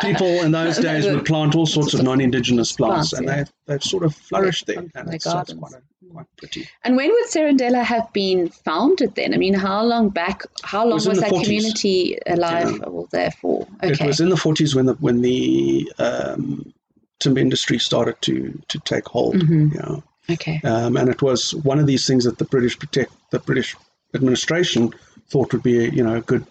[0.00, 3.36] people in those days would plant all sorts of non-indigenous plants, plants and yeah.
[3.36, 4.78] they've, they've sort of flourished there.
[4.78, 6.68] And it's, it's quite, a, quite pretty.
[6.84, 9.34] And when would Serondela have been founded then?
[9.34, 11.42] I mean, how long back, how long was, was that 40s.
[11.42, 12.88] community alive yeah.
[12.88, 13.66] well, there for?
[13.82, 14.04] Okay.
[14.04, 16.72] It was in the 40s when the, when the um,
[17.18, 19.36] timber industry started to, to take hold.
[19.36, 19.76] Mm-hmm.
[19.76, 20.00] Yeah.
[20.30, 20.60] Okay.
[20.64, 23.76] Um, and it was one of these things that the British protect the British
[24.14, 24.92] administration
[25.28, 26.46] thought would be, a, you know, a good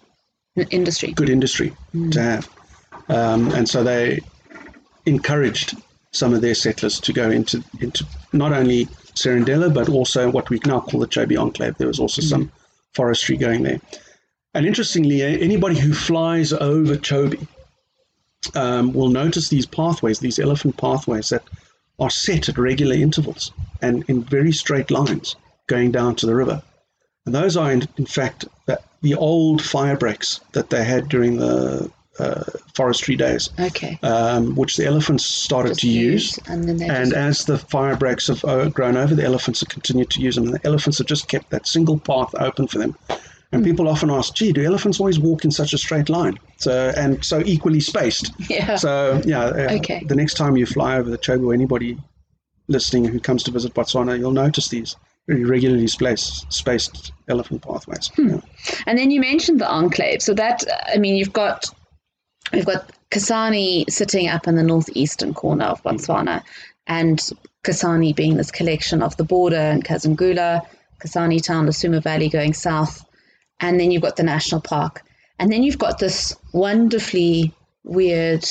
[0.70, 1.12] industry.
[1.12, 2.12] Good industry mm.
[2.12, 2.48] to have,
[3.08, 4.20] um, and so they
[5.06, 5.76] encouraged
[6.12, 10.60] some of their settlers to go into into not only Serondela but also what we
[10.66, 11.76] now call the Chobe Enclave.
[11.78, 12.28] There was also mm.
[12.28, 12.52] some
[12.92, 13.80] forestry going there.
[14.54, 17.46] And interestingly, anybody who flies over Chobe
[18.54, 21.42] um, will notice these pathways, these elephant pathways that
[22.02, 25.36] are set at regular intervals and in very straight lines
[25.68, 26.60] going down to the river.
[27.24, 31.36] And those are, in, in fact, the, the old fire breaks that they had during
[31.36, 33.50] the uh, forestry days.
[33.58, 33.98] Okay.
[34.02, 36.38] Um, which the elephants started Just to use.
[36.46, 40.10] And, then and as the fire breaks have uh, grown over, the elephants have continued
[40.10, 40.46] to use them.
[40.46, 42.96] And the elephants have just kept that single path open for them.
[43.52, 43.66] And mm.
[43.66, 46.38] people often ask, gee, do elephants always walk in such a straight line?
[46.56, 48.32] So and so equally spaced.
[48.50, 48.76] Yeah.
[48.76, 49.44] So yeah.
[49.44, 50.04] Uh, okay.
[50.06, 51.98] The next time you fly over the Chobe or anybody
[52.68, 54.96] listening who comes to visit Botswana, you'll notice these
[55.28, 58.10] very regularly spaced, spaced elephant pathways.
[58.16, 58.28] Hmm.
[58.28, 58.40] Yeah.
[58.86, 60.22] And then you mentioned the enclave.
[60.22, 61.70] So that I mean, you've got
[62.52, 66.42] We've got Kasane sitting up in the northeastern corner of Botswana,
[66.86, 67.18] and
[67.64, 70.66] Kasane being this collection of the border and Kazungula,
[71.00, 73.04] Kasane town, the Suma Valley going south,
[73.62, 75.02] and then you've got the national park.
[75.38, 78.44] And then you've got this wonderfully weird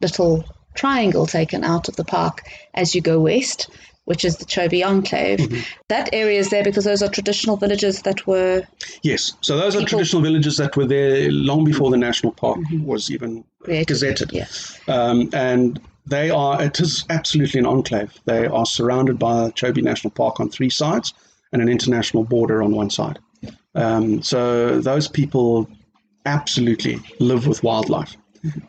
[0.00, 2.42] little triangle taken out of the park
[2.74, 3.68] as you go west,
[4.04, 5.38] which is the Chobe Enclave.
[5.38, 5.60] Mm-hmm.
[5.88, 8.62] That area is there because those are traditional villages that were.
[9.02, 9.84] Yes, so those people...
[9.84, 12.84] are traditional villages that were there long before the national park mm-hmm.
[12.84, 13.96] was even Created.
[13.96, 14.32] gazetted.
[14.32, 14.46] Yeah.
[14.94, 18.12] Um, and they are, it is absolutely an enclave.
[18.24, 21.14] They are surrounded by Chobe National Park on three sides
[21.52, 23.18] and an international border on one side.
[23.74, 25.68] Um, so those people
[26.26, 28.16] absolutely live with wildlife.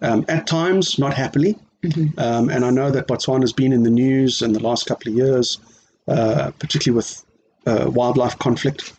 [0.01, 2.17] Um, at times, not happily, Mm-hmm.
[2.17, 5.11] Um, and I know that Botswana has been in the news in the last couple
[5.11, 5.59] of years,
[6.07, 7.23] uh, particularly with
[7.65, 8.93] uh, wildlife conflict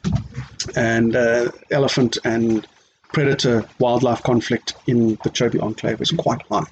[0.76, 2.66] and uh, elephant and
[3.12, 6.66] predator wildlife conflict in the Chobe Enclave is quite high.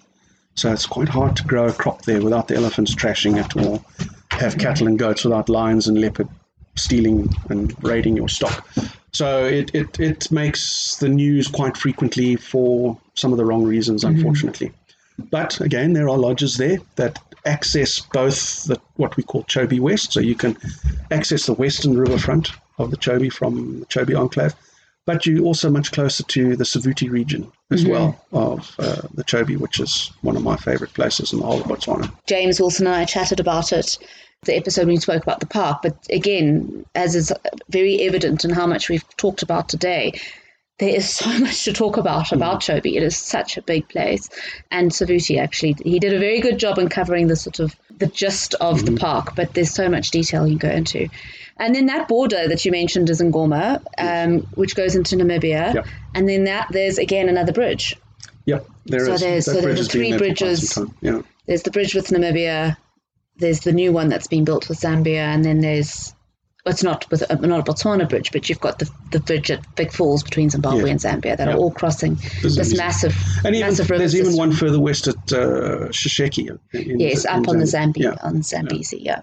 [0.54, 3.82] So it's quite hard to grow a crop there without the elephants trashing it or
[4.38, 6.28] have cattle and goats without lions and leopard
[6.74, 8.66] stealing and raiding your stock.
[9.12, 14.04] So it, it, it makes the news quite frequently for some of the wrong reasons,
[14.04, 14.16] mm-hmm.
[14.16, 14.68] unfortunately.
[14.68, 15.24] Mm-hmm.
[15.30, 20.12] But again, there are lodges there that access both the, what we call Chobe West,
[20.12, 20.56] so you can
[21.10, 24.54] access the western riverfront of the Chobe from the Chobe Enclave,
[25.04, 27.92] but you're also much closer to the Savuti region as mm-hmm.
[27.92, 31.60] well of uh, the Chobe, which is one of my favorite places in the whole
[31.60, 32.10] of Botswana.
[32.26, 33.98] James Wilson and I chatted about it
[34.44, 37.32] the episode when we spoke about the park, but again, as is
[37.68, 40.20] very evident in how much we've talked about today,
[40.78, 42.32] there is so much to talk about mm.
[42.32, 42.96] about Chobe.
[42.96, 44.28] It is such a big place,
[44.70, 48.08] and Savuti actually he did a very good job in covering the sort of the
[48.08, 48.94] gist of mm-hmm.
[48.94, 49.36] the park.
[49.36, 51.08] But there's so much detail you go into,
[51.56, 55.86] and then that border that you mentioned is Ngoma, um, which goes into Namibia, yep.
[56.16, 57.96] and then that there's again another bridge.
[58.46, 59.20] Yep, there so is.
[59.20, 60.76] There's, so there's three bridges.
[61.00, 61.22] Yeah.
[61.46, 62.76] There's the bridge with Namibia.
[63.42, 66.14] There's the new one that's been built with Zambia, and then there's
[66.64, 69.66] it's not with uh, not a Botswana bridge, but you've got the, the bridge at
[69.76, 70.90] Vic Falls between Zimbabwe yeah.
[70.92, 71.54] and Zambia that yeah.
[71.54, 74.28] are all crossing this, this massive and even, massive There's system.
[74.28, 76.56] even one further west at uh, Sesheke.
[76.72, 78.16] yes, up on the Zambia yeah.
[78.22, 79.00] on Zambezi.
[79.00, 79.22] Yeah.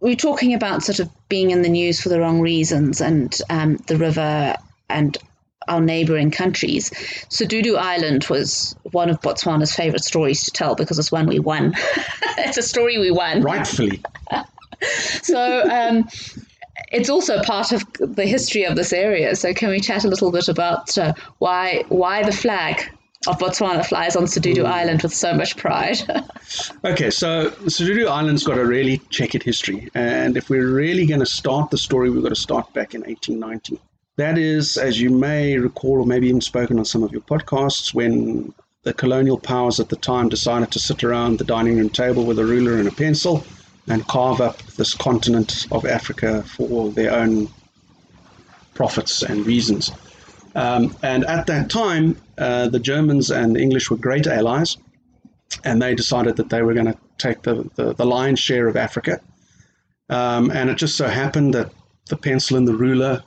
[0.00, 3.76] We're talking about sort of being in the news for the wrong reasons and um,
[3.86, 4.56] the river
[4.90, 5.16] and
[5.68, 6.90] our neighboring countries.
[7.30, 11.74] Sedudu Island was one of Botswana's favorite stories to tell because it's one we won.
[12.38, 13.42] it's a story we won.
[13.42, 14.02] Rightfully.
[15.22, 16.08] so um,
[16.92, 19.34] it's also part of the history of this area.
[19.36, 22.90] So, can we chat a little bit about uh, why why the flag
[23.26, 24.66] of Botswana flies on Sedudu mm.
[24.66, 25.98] Island with so much pride?
[26.84, 31.26] okay, so Sedudu Island's got a really checkered history, and if we're really going to
[31.26, 33.80] start the story, we've got to start back in 1890.
[34.16, 37.92] That is, as you may recall, or maybe even spoken on some of your podcasts,
[37.92, 42.24] when the colonial powers at the time decided to sit around the dining room table
[42.24, 43.44] with a ruler and a pencil
[43.88, 47.48] and carve up this continent of Africa for their own
[48.74, 49.90] profits and reasons.
[50.54, 54.76] Um, and at that time, uh, the Germans and the English were great allies,
[55.64, 58.76] and they decided that they were going to take the, the, the, lion's share of
[58.76, 59.20] Africa.
[60.08, 61.72] Um, and it just so happened that
[62.08, 63.22] the pencil and the ruler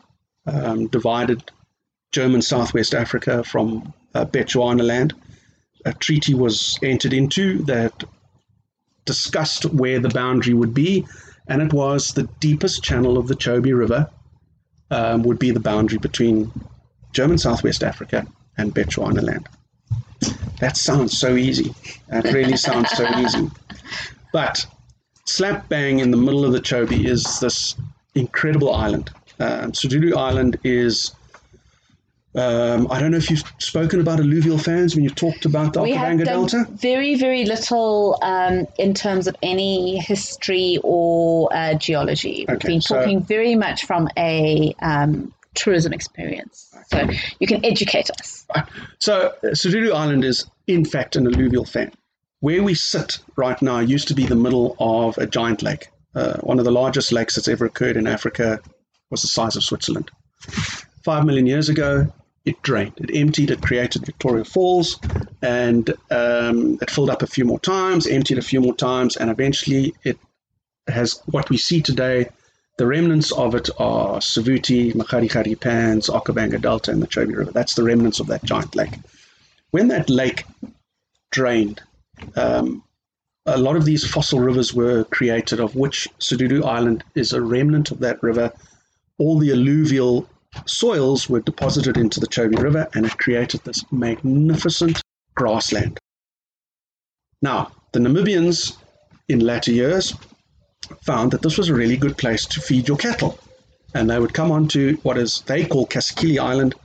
[0.47, 1.51] um, divided
[2.11, 5.13] German Southwest Africa from uh, Bechuanaland.
[5.85, 8.03] A treaty was entered into that
[9.05, 11.05] discussed where the boundary would be,
[11.47, 14.09] and it was the deepest channel of the Chobe River
[14.91, 16.51] um, would be the boundary between
[17.13, 18.25] German Southwest Africa
[18.57, 19.45] and Bechuanaland.
[20.59, 21.73] That sounds so easy.
[22.07, 23.49] That really sounds so easy.
[24.33, 24.65] But
[25.25, 27.75] slap bang in the middle of the Chobe is this
[28.15, 31.13] incredible island Um, Sedudu Island is.
[32.35, 35.79] Um, I don't know if you've spoken about alluvial fans when you've talked about the
[35.79, 36.67] Okavango Delta.
[36.69, 42.45] very, very little um, in terms of any history or uh, geology.
[42.47, 46.71] We've Okay, been so- talking very much from a um, tourism experience.
[46.93, 47.07] So
[47.39, 48.45] you can educate us.
[48.99, 51.91] So, uh, Sedudu Island is, in fact, an alluvial fan.
[52.41, 55.87] Where we sit right now used to be the middle of a giant lake.
[56.13, 58.59] Uh, one of the largest lakes that's ever occurred in Africa
[59.09, 60.11] was the size of Switzerland.
[61.03, 62.11] Five million years ago,
[62.45, 62.93] it drained.
[62.97, 64.99] It emptied, it created Victoria Falls,
[65.41, 69.29] and um, it filled up a few more times, emptied a few more times, and
[69.29, 70.17] eventually it
[70.87, 72.29] has what we see today.
[72.77, 77.51] The remnants of it are Savuti, Makgadikgadi Pans, Okavango Delta, and the Chobe River.
[77.51, 78.93] That's the remnants of that giant lake.
[79.71, 80.45] When that lake
[81.31, 81.81] drained,
[82.35, 82.83] um,
[83.45, 87.91] a lot of these fossil rivers were created, of which Sedudu Island is a remnant
[87.91, 88.53] of that river.
[89.19, 90.27] All the alluvial
[90.65, 95.01] soils were deposited into the Chobe River, and it created this magnificent
[95.35, 95.99] grassland.
[97.41, 98.77] Now, the Namibians
[99.29, 100.13] in latter years
[101.01, 103.39] found that this was a really good place to feed your cattle.
[103.93, 106.75] And they would come onto what is they call Kasikili Island,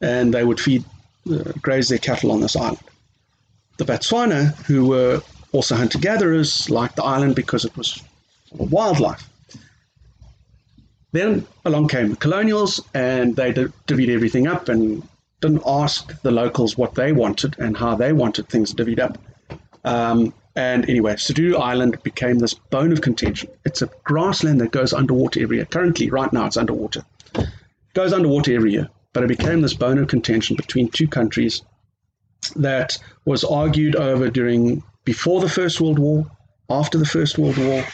[0.00, 0.84] and they would feed,
[1.30, 2.78] uh, graze their cattle on this island.
[3.78, 8.02] The Botswana, who were also hunter gatherers, liked the island because it was
[8.52, 9.28] wildlife.
[11.12, 15.02] Then along came the colonials, and they di- divvied everything up and
[15.40, 19.18] didn't ask the locals what they wanted and how they wanted things divvied up.
[19.84, 23.50] Um, and anyway, Sudu Island became this bone of contention.
[23.64, 25.66] It's a grassland that goes underwater every year.
[25.66, 27.04] Currently, right now, it's underwater.
[27.36, 31.62] It goes underwater every year, but it became this bone of contention between two countries
[32.56, 36.30] that was argued over during before the First World War,
[36.68, 37.84] after the First World War,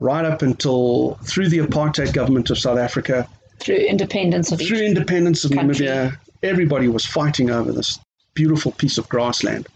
[0.00, 5.44] right up until through the apartheid government of South Africa, Through independence of through independence
[5.44, 5.86] of country.
[5.86, 6.18] Namibia.
[6.42, 7.98] Everybody was fighting over this
[8.34, 9.66] beautiful piece of grassland.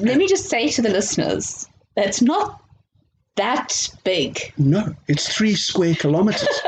[0.00, 1.66] Let me just say to the listeners,
[1.96, 2.62] that's not
[3.36, 4.52] that big.
[4.56, 6.48] No, it's three square kilometers.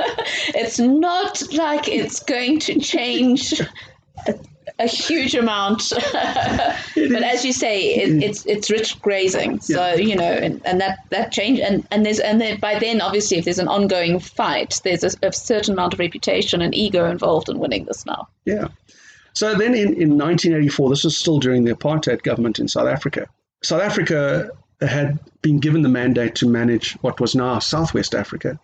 [0.59, 3.61] It's not like it's going to change
[4.27, 4.35] a,
[4.79, 5.93] a huge amount.
[6.13, 8.23] but as you say, it, mm.
[8.23, 9.61] it's it's rich grazing.
[9.61, 9.95] So Yeah.
[9.95, 13.39] you know, and, and that that change and and there's and then by then obviously
[13.39, 17.49] if there's an ongoing fight, there's a, a certain amount of reputation and ego involved
[17.49, 18.29] in winning this now.
[18.45, 18.69] Yeah.
[19.33, 23.29] So then in, in 1984, this was still during the apartheid government in South Africa.
[23.63, 28.59] South Africa had been given the mandate to manage what was now Southwest Africa.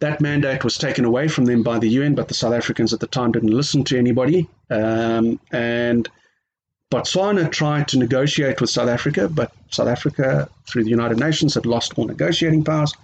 [0.00, 3.00] That mandate was taken away from them by the UN, but the South Africans at
[3.00, 4.48] the time didn't listen to anybody.
[4.70, 6.08] Um, and
[6.90, 11.66] Botswana tried to negotiate with South Africa, but South Africa, through the United Nations, had
[11.66, 12.94] lost all negotiating powers.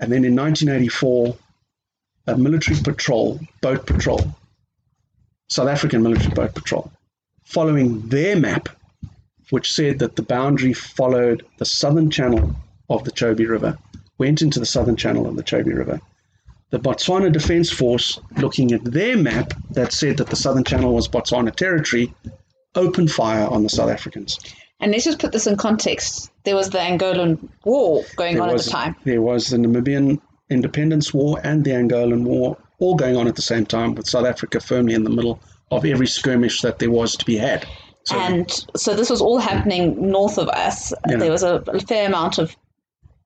[0.00, 1.36] And then in 1984,
[2.26, 4.34] a military patrol, boat patrol,
[5.48, 6.92] South African military boat patrol,
[7.44, 8.68] following their map,
[9.50, 12.52] which said that the boundary followed the southern channel
[12.88, 13.78] of the Chobe River,
[14.18, 16.00] went into the southern channel of the Chobe River.
[16.72, 21.06] The Botswana Defence Force, looking at their map that said that the southern channel was
[21.06, 22.14] Botswana territory,
[22.74, 24.38] opened fire on the South Africans.
[24.80, 26.32] And let's just put this in context.
[26.44, 28.96] There was the Angolan War going There on was, at the time.
[29.04, 33.42] There was the Namibian Independence War and the Angolan War all going on at the
[33.42, 37.16] same time, with South Africa firmly in the middle of every skirmish that there was
[37.16, 37.66] to be had.
[38.06, 40.92] So, and so this was all happening north of us.
[41.04, 42.56] There was a, a fair amount of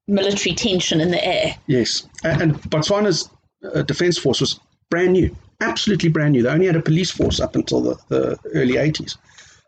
[0.08, 1.56] military tension in the air.
[1.68, 3.30] yes, and, and Botswana's
[3.74, 6.42] uh, defence force was brand new, absolutely brand new.
[6.42, 9.16] They only had a police force up until the, the early 80s.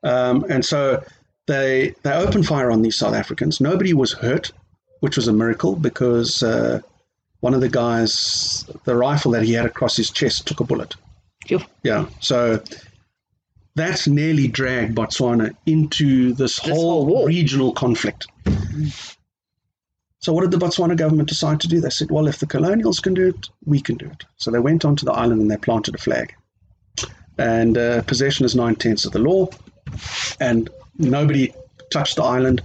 [0.02, 1.02] Um, and so
[1.46, 3.60] they, they opened fire on these South Africans.
[3.60, 4.52] Nobody was hurt,
[5.00, 6.80] which was a miracle because uh,
[7.40, 10.94] one of the guys, the rifle that he had across his chest, took a bullet.
[11.46, 11.60] Phew.
[11.82, 12.06] Yeah.
[12.20, 12.62] So
[13.74, 18.26] that's nearly dragged Botswana into this, This whole, whole regional conflict.
[20.20, 21.80] So what did the Botswana government decide to do?
[21.80, 24.24] They said, well, if the colonials can do it, we can do it.
[24.36, 26.34] So they went onto the island and they planted a flag.
[27.38, 29.48] And uh, possession is nine tenths of the law,
[30.40, 31.54] and nobody
[31.92, 32.62] touched the island.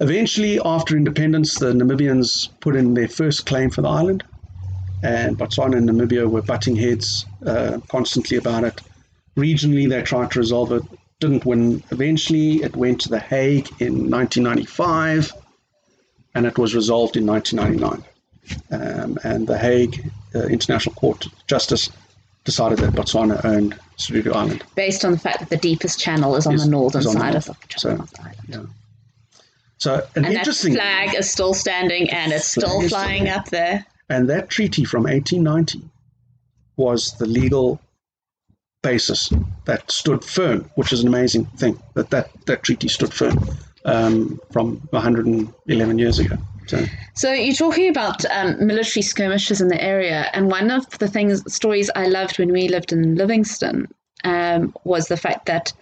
[0.00, 4.24] Eventually, after independence, the Namibians put in their first claim for the island,
[5.04, 8.80] and Botswana and Namibia were butting heads uh, constantly about it.
[9.36, 10.82] Regionally, they tried to resolve it,
[11.20, 11.82] didn't win.
[11.92, 15.32] Eventually, it went to The Hague in 1995,
[16.34, 18.04] and it was resolved in 1999.
[18.72, 21.90] Um, and The Hague uh, International Court of Justice
[22.44, 24.64] decided that Botswana owned Sedudu Island.
[24.74, 27.20] Based on the fact that the deepest channel is on Is- the northern on the
[27.20, 27.48] side north.
[27.50, 28.36] of the, So, the island.
[28.48, 28.62] yeah.
[29.78, 33.86] So, an And that flag is still standing and it's still flying up there.
[34.08, 35.82] And that treaty from 1890
[36.76, 37.80] was the legal
[38.82, 39.30] basis
[39.66, 43.38] that stood firm, which is an amazing thing that that, that treaty stood firm
[43.84, 46.36] um, from 111 years ago.
[46.66, 51.08] So, so you're talking about um, military skirmishes in the area, and one of the
[51.08, 53.88] things stories I loved when we lived in Livingstone
[54.22, 55.72] um, was the fact that,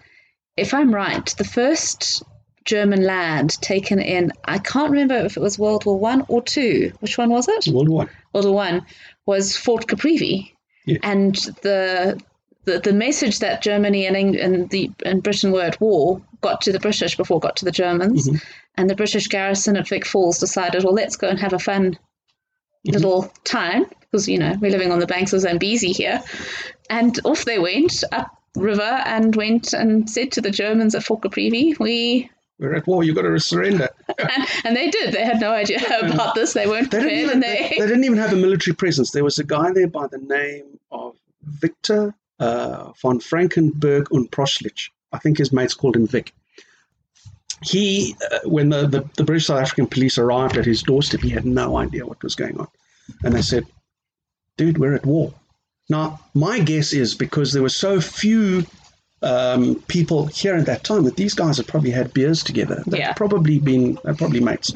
[0.56, 2.22] if I'm right, the first
[2.64, 6.92] German land taken in I can't remember if it was World War One or two.
[7.00, 7.66] Which one was it?
[7.72, 8.10] World War One.
[8.32, 8.86] World War One
[9.26, 10.52] was Fort Caprivi,
[10.86, 10.98] yeah.
[11.02, 12.20] and the
[12.68, 16.72] the, the message that Germany and, and the and Britain were at war got to
[16.72, 18.36] the British before it got to the Germans, mm-hmm.
[18.76, 21.92] and the British garrison at Vic Falls decided, well, let's go and have a fun
[21.92, 22.92] mm-hmm.
[22.92, 26.22] little time because you know we're living on the banks of Zambezi here,
[26.90, 31.22] and off they went up river and went and said to the Germans at Fort
[31.22, 33.04] Caprivi, we we're at war.
[33.04, 33.88] You've got to surrender.
[34.18, 35.14] and, and, they did.
[35.14, 36.52] They had no idea about this.
[36.54, 37.20] They weren't they prepared.
[37.20, 37.76] Even, they...
[37.78, 37.86] they...
[37.86, 39.12] didn't even have a military presence.
[39.12, 41.14] There was a guy there by the name of
[41.44, 44.90] Victor uh, von Frankenberg und Proschlitz.
[45.12, 46.32] I think his mates called him Vic.
[47.62, 51.30] He, uh, when the, the, the, British South African police arrived at his doorstep, he
[51.30, 52.68] had no idea what was going on.
[53.24, 53.66] And they said,
[54.56, 55.34] dude, we're at war.
[55.88, 58.64] Now, my guess is because there were so few
[59.22, 62.84] um, people here at that time that these guys had probably had beers together.
[62.86, 63.12] They'd yeah.
[63.14, 64.72] probably been, they probably mates.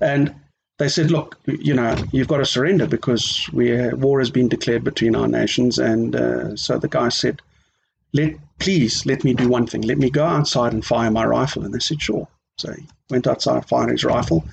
[0.00, 0.34] And
[0.82, 4.82] they said, look, you know, you've got to surrender because we, war has been declared
[4.82, 5.78] between our nations.
[5.78, 7.40] And uh, so the guy said,
[8.12, 9.82] let please let me do one thing.
[9.82, 11.64] Let me go outside and fire my rifle.
[11.64, 12.26] And they said, sure.
[12.58, 14.44] So he went outside, fired his rifle,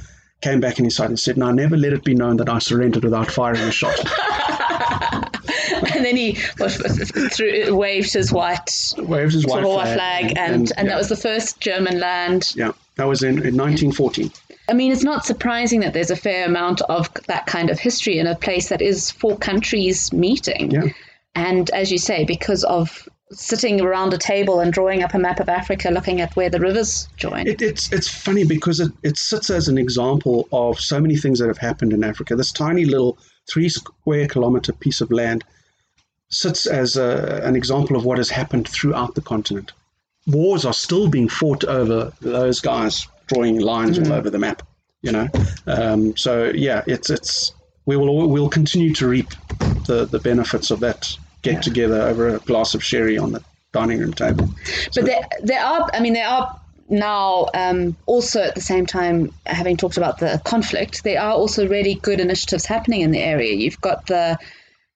[0.41, 3.31] came back inside and said, now never let it be known that I surrendered without
[3.31, 3.97] firing a shot.
[5.95, 8.69] and then he threw, waved his white,
[8.99, 10.93] waved his white flag, flag, and, and, and, and yeah.
[10.93, 12.53] that was the first German land.
[12.55, 14.31] Yeah, that was in, in 1914.
[14.69, 18.19] I mean, it's not surprising that there's a fair amount of that kind of history
[18.19, 20.71] in a place that is four countries meeting.
[20.71, 20.89] Yeah.
[21.33, 25.39] And as you say, because of sitting around a table and drawing up a map
[25.39, 27.47] of Africa, looking at where the rivers join.
[27.47, 31.39] It, it's it's funny because it, it sits as an example of so many things
[31.39, 32.35] that have happened in Africa.
[32.35, 33.17] This tiny little
[33.47, 35.43] three square kilometer piece of land
[36.29, 39.71] sits as a, an example of what has happened throughout the continent.
[40.27, 44.07] Wars are still being fought over those guys drawing lines mm.
[44.07, 44.63] all over the map.
[45.01, 45.27] You know,
[45.65, 47.53] um, so yeah, it's it's
[47.85, 49.29] we will we'll continue to reap
[49.87, 51.61] the the benefits of that get yeah.
[51.61, 54.49] together over a glass of sherry on the dining room table.
[54.91, 56.59] So, but there there are I mean there are
[56.89, 61.67] now um, also at the same time having talked about the conflict there are also
[61.67, 64.39] really good initiatives happening in the area you've got the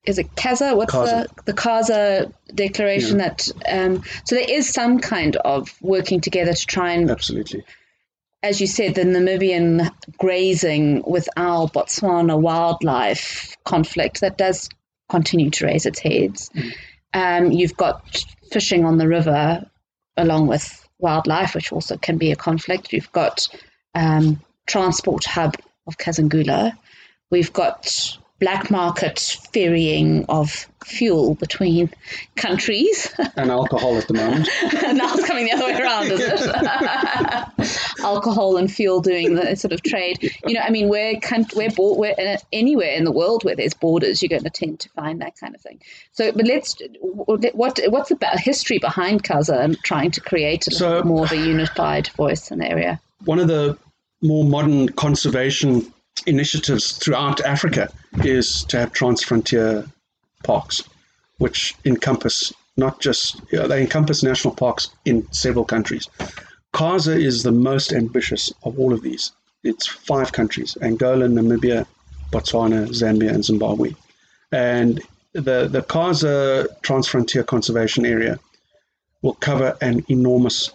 [0.04, 0.76] is it KAZA?
[0.76, 1.28] What's KAZA.
[1.34, 3.28] the the KAZA declaration yeah.
[3.28, 3.48] that?
[3.68, 7.64] Um, so there is some kind of working together to try and absolutely,
[8.44, 14.68] as you said, the Namibian grazing with our Botswana wildlife conflict that does
[15.08, 16.50] continue to raise its heads.
[16.50, 16.72] Mm.
[17.14, 18.22] Um, you've got
[18.52, 19.64] fishing on the river
[20.18, 22.92] along with wildlife, which also can be a conflict.
[22.92, 23.48] You've got
[23.94, 26.76] um, transport hub of Kazungula.
[27.30, 31.90] We've got black market ferrying of fuel between
[32.36, 33.12] countries.
[33.36, 34.48] And alcohol at the moment.
[34.62, 38.00] now it's coming the other way around, is it?
[38.04, 40.34] alcohol and fuel doing the sort of trade.
[40.46, 41.18] You know, I mean, we're,
[41.56, 44.88] we're, we're uh, anywhere in the world where there's borders, you're going to tend to
[44.90, 45.80] find that kind of thing.
[46.12, 51.02] So, but let's, what what's the history behind KAZA and trying to create a so,
[51.02, 53.00] more of a unified voice in area?
[53.24, 53.78] One of the
[54.22, 55.92] more modern conservation
[56.26, 57.92] initiatives throughout Africa
[58.22, 59.90] is to have transfrontier
[60.42, 60.82] parks,
[61.38, 66.08] which encompass not just you know, they encompass national parks in several countries.
[66.72, 69.32] KAZA is the most ambitious of all of these.
[69.62, 71.86] It's five countries: Angola, Namibia,
[72.32, 73.94] Botswana, Zambia, and Zimbabwe.
[74.50, 75.00] And
[75.32, 78.38] the the KAZA Transfrontier Conservation Area
[79.22, 80.70] will cover an enormous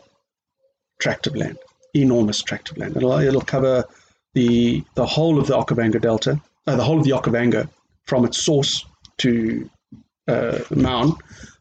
[0.99, 1.57] tract of land.
[1.93, 2.95] Enormous tract of land.
[2.95, 3.85] It'll, it'll cover
[4.33, 7.67] the the whole of the Okavango Delta, uh, the whole of the Okavango,
[8.05, 8.85] from its source
[9.17, 9.69] to
[10.27, 11.15] uh, Maun,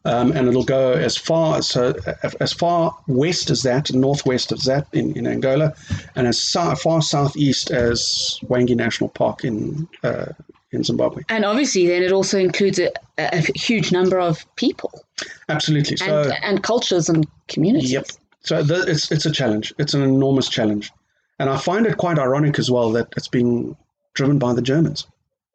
[0.05, 1.95] um, and it'll go as far so
[2.39, 5.73] as far west as that, northwest of that in, in Angola,
[6.15, 10.27] and as so, far southeast as Hwange National Park in uh,
[10.71, 11.23] in Zimbabwe.
[11.29, 15.03] And obviously, then it also includes a, a huge number of people.
[15.49, 15.97] Absolutely.
[15.97, 17.91] So, and, and cultures and communities.
[17.91, 18.07] Yep.
[18.41, 19.73] So the, it's it's a challenge.
[19.79, 20.91] It's an enormous challenge.
[21.39, 23.77] And I find it quite ironic as well that it's being
[24.13, 25.07] driven by the Germans.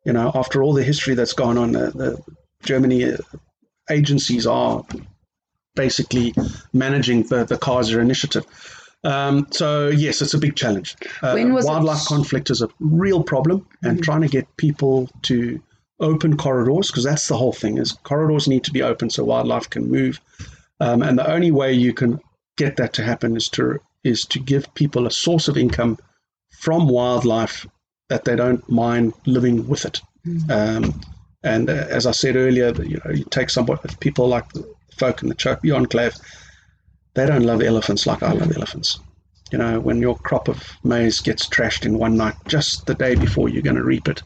[0.05, 2.23] You know, after all the history that's gone on, the, the
[2.63, 3.17] Germany
[3.91, 4.85] agencies are
[5.75, 6.35] basically
[6.73, 8.47] managing the, the KAZA initiative.
[9.03, 10.97] Um, so yes, it's a big challenge.
[11.23, 15.61] Uh, was it- wildlife conflict is a real problem, and trying to get people to
[16.01, 19.69] open corridors because that's the whole thing is corridors need to be open so wildlife
[19.71, 20.21] can move,
[20.81, 22.19] um, and the only way you can
[22.57, 25.99] get that to happen is to is to give people a source of income
[26.51, 27.67] from wildlife
[28.09, 30.01] that they don't mind living with it.
[30.51, 31.01] Um,
[31.43, 33.67] and uh, as I said earlier, you know, you take some
[34.01, 34.65] people like the
[34.97, 36.15] folk in the Chobe enclave,
[37.15, 38.99] they don't love elephants like I love elephants.
[39.53, 43.15] You know, when your crop of maize gets trashed in one night, just the day
[43.15, 44.23] before you're going to reap it,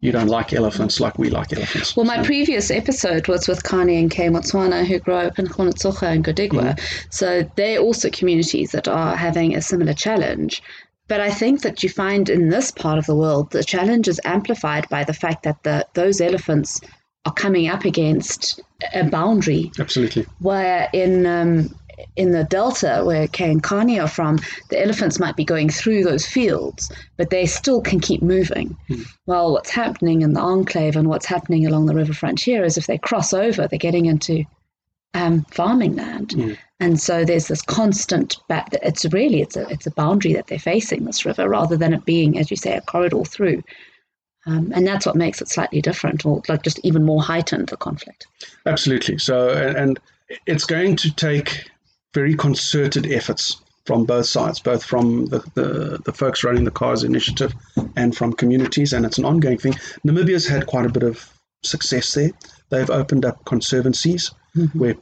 [0.00, 1.94] you don't like elephants like we like elephants.
[1.96, 5.46] Well, my So- previous episode was with Kani and Kay Motswana, who grow up in
[5.46, 6.78] Gunotsoga and Gudigwa.
[7.10, 10.62] So they're also communities that are having a similar challenge.
[11.08, 14.20] But I think that you find in this part of the world, the challenge is
[14.24, 16.80] amplified by the fact that the, those elephants
[17.26, 18.60] are coming up against
[18.94, 20.24] a boundary absolutely.
[20.38, 21.74] where in um,
[22.16, 24.38] in the delta where Kay and Kani are from,
[24.68, 28.76] the elephants might be going through those fields, but they still can keep moving.
[29.26, 32.86] Well, what's happening in the enclave and what's happening along the river frontier is if
[32.86, 34.44] they cross over, they're getting into
[35.14, 36.56] um, farming land, Mm.
[36.78, 38.36] and so there's this constant.
[38.48, 41.92] Ba- it's really it's a it's a boundary that they're facing this river rather than
[41.92, 43.64] it being, as you say, a corridor through.
[44.46, 47.76] Um, and that's what makes it slightly different, or like just even more heightened the
[47.76, 48.26] conflict.
[48.66, 49.18] Absolutely.
[49.18, 50.00] So, and, and
[50.46, 51.69] it's going to take
[52.14, 57.04] very concerted efforts from both sides, both from the, the, the folks running the KAZA
[57.04, 57.54] initiative
[57.96, 59.74] and from communities, and it's an ongoing thing.
[60.06, 61.28] Namibia's had quite a bit of
[61.64, 62.30] success there.
[62.70, 64.78] They've opened up conservancies mm-hmm.
[64.78, 64.94] where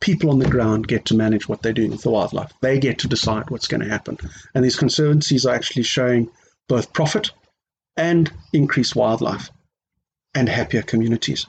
[0.00, 2.52] people on the ground get to manage what they're doing with the wildlife.
[2.60, 4.18] They get to decide what's going to happen.
[4.54, 6.30] And these conservancies are actually showing
[6.68, 7.32] both profit
[7.96, 9.50] and increased wildlife
[10.34, 11.46] and happier communities.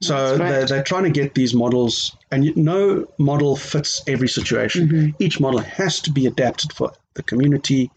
[0.00, 4.88] So they're, they're trying to get these models, and no model fits every situation.
[4.88, 5.22] Mm-hmm.
[5.22, 7.90] Each model has to be adapted for the community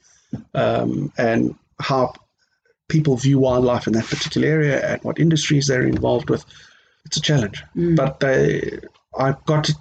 [0.55, 2.13] um, and how
[2.87, 6.43] people view wildlife in that particular area and what industries they're involved with.
[7.05, 7.95] It's a challenge, Mm.
[7.95, 8.79] but they,
[9.17, 9.75] I've got to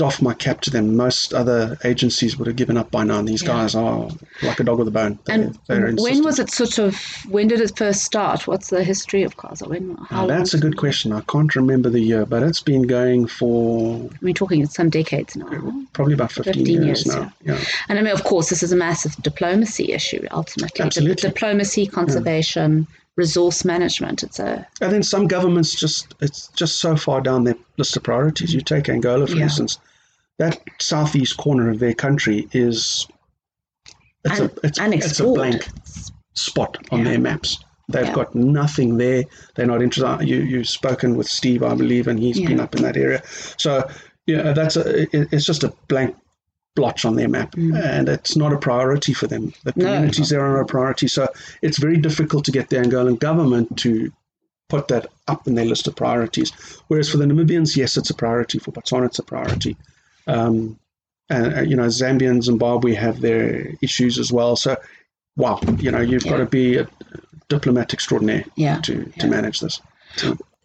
[0.00, 0.96] doff my cap to them.
[0.96, 3.48] Most other agencies would have given up by now, and these Yeah.
[3.48, 4.08] guys are
[4.42, 5.18] like a dog with a bone.
[5.26, 6.96] They, And when was it sort of?
[7.28, 8.46] When did it first start?
[8.46, 9.68] What's the history of Kaza?
[9.68, 9.96] When?
[10.08, 11.12] How that's a good question.
[11.12, 15.50] I can't remember the year, but it's been going for We're talking some decades now.
[15.92, 17.30] probably about 15, 15 years, years, now.
[17.44, 17.58] Yeah.
[17.90, 20.26] And I mean, of course, this is a massive diplomacy issue.
[20.30, 21.14] Ultimately, Absolutely.
[21.16, 22.86] Di- diplomacy, conservation,
[23.16, 24.22] resource management.
[24.22, 28.02] It's a And then some governments just it's just so far down their list of
[28.02, 28.54] priorities.
[28.54, 29.42] You take Angola, for Yeah.
[29.42, 29.76] instance.
[30.40, 33.06] That southeast corner of their country is
[34.24, 35.68] it's un- a it's, it's a blank
[36.34, 37.04] spot on Yeah.
[37.10, 37.58] their maps.
[37.92, 38.14] They've Yeah.
[38.14, 39.24] got nothing there.
[39.54, 40.26] They're not interested.
[40.26, 43.22] You you've spoken with Steve, I believe, and he's been up in that area.
[43.58, 43.86] So
[44.26, 46.16] yeah, that's a it, it's just a blank
[46.76, 49.52] blotch on their map, and it's not a priority for them.
[49.64, 49.76] The Mm.
[49.76, 49.84] No.
[49.92, 51.08] communities there are a priority.
[51.08, 51.28] So
[51.62, 54.10] it's very difficult to get the Angolan government to
[54.70, 56.50] put that up in their list of priorities.
[56.88, 58.58] Whereas for the Namibians, yes, it's a priority.
[58.60, 59.76] For Botswana, it's a priority.
[60.30, 60.78] Um,
[61.28, 64.56] and uh, you know, Zambia and Zimbabwe have their issues as well.
[64.56, 64.76] So,
[65.36, 66.88] wow, you know, you've got to be a
[67.48, 68.80] diplomat extraordinaire yeah.
[68.80, 69.22] to Yeah.
[69.22, 69.80] to manage this.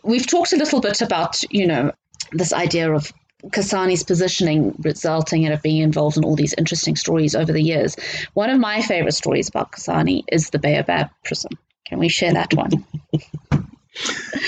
[0.04, 1.92] We've talked a little bit about you know
[2.32, 3.12] this idea of
[3.48, 7.96] Kasane's positioning resulting in it being involved in all these interesting stories over the years.
[8.34, 11.52] One of my favorite stories about Kasane is the Baobab prison.
[11.86, 12.72] Can we share that one?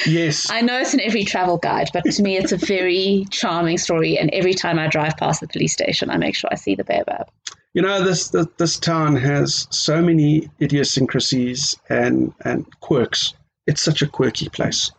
[0.05, 3.77] Yes, I know it's in every travel guide, but to me, it's a very charming
[3.77, 4.17] story.
[4.17, 6.83] And every time I drive past the police station, I make sure I see the
[6.83, 7.29] baobab.
[7.73, 13.33] you know this this, this town has so many idiosyncrasies and and quirks.
[13.67, 14.91] It's such a quirky place,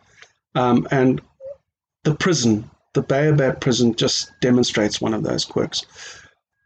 [0.55, 1.21] um, and
[2.03, 5.85] the prison, the Baobab prison, just demonstrates one of those quirks.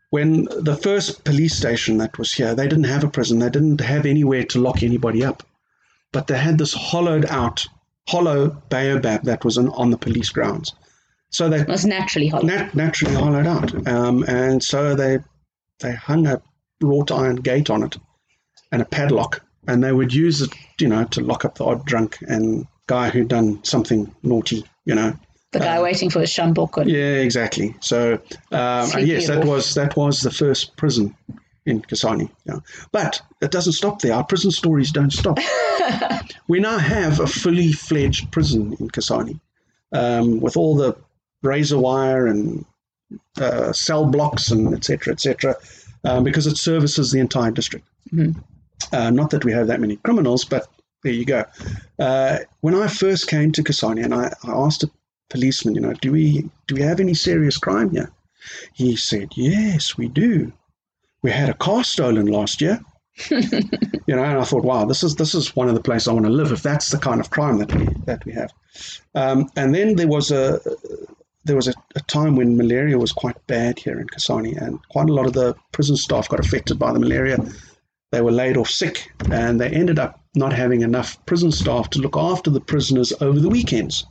[0.09, 3.39] When the first police station that was here, they didn't have a prison.
[3.39, 5.43] They didn't have anywhere to lock anybody up,
[6.13, 7.67] but they had this hollowed out,
[8.07, 10.73] hollow Baobab that was on, on the police grounds.
[11.31, 12.45] So they It was naturally hollow.
[12.45, 13.87] nat- naturally hollowed out.
[13.87, 15.19] Um, and so they
[15.81, 16.41] they hung a
[16.81, 17.97] wrought iron gate on it
[18.71, 21.85] and a padlock, and they would use it, you know, to lock up the odd
[21.85, 25.13] drunk and guy who'd done something naughty, you know.
[25.51, 26.85] the guy waiting for his sjambok.
[26.85, 27.75] Yeah, exactly.
[27.79, 28.13] So
[28.51, 31.15] um, yes, that was that was the first prison
[31.65, 32.29] in Kasane.
[32.45, 32.59] Yeah.
[32.91, 34.13] But it doesn't stop there.
[34.13, 35.39] Our prison stories don't stop.
[36.47, 39.39] we now have a fully fledged prison in Kasane
[39.93, 40.95] um, with all the
[41.41, 42.65] razor wire and
[43.39, 45.13] uh, cell blocks and etc.
[45.13, 45.55] etc.
[46.03, 47.87] Um, because it services the entire district.
[48.11, 48.35] Mhm.
[48.91, 50.67] Uh, not that we have that many criminals, but
[51.03, 51.45] there you go.
[51.99, 54.91] Uh, when I first came to Kasane and I, I asked a
[55.29, 58.11] policeman, you know, do we do we have any serious crime here?
[58.73, 60.51] He said, yes, we do.
[61.23, 62.79] We had a car stolen last year.
[63.29, 63.39] you
[64.15, 66.25] know, and I thought, wow, this is this is one of the places I want
[66.25, 68.51] to live if that's the kind of crime that we that we have.
[69.15, 70.59] Um, and then there was a
[71.45, 75.09] there was a, a, time when malaria was quite bad here in Kasane, and quite
[75.09, 77.37] a lot of the prison staff got affected by the malaria.
[78.11, 81.99] They were laid off sick, and they ended up not having enough prison staff to
[81.99, 84.05] look after the prisoners over the weekends.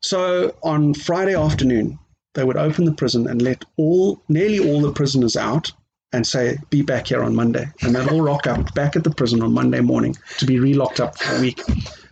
[0.00, 1.98] So on Friday afternoon,
[2.34, 5.72] they would open the prison and let all nearly all the prisoners out
[6.12, 9.10] and say, "Be back here on Monday," and they'd all rock up back at the
[9.10, 11.60] prison on Monday morning to be relocked up for a week.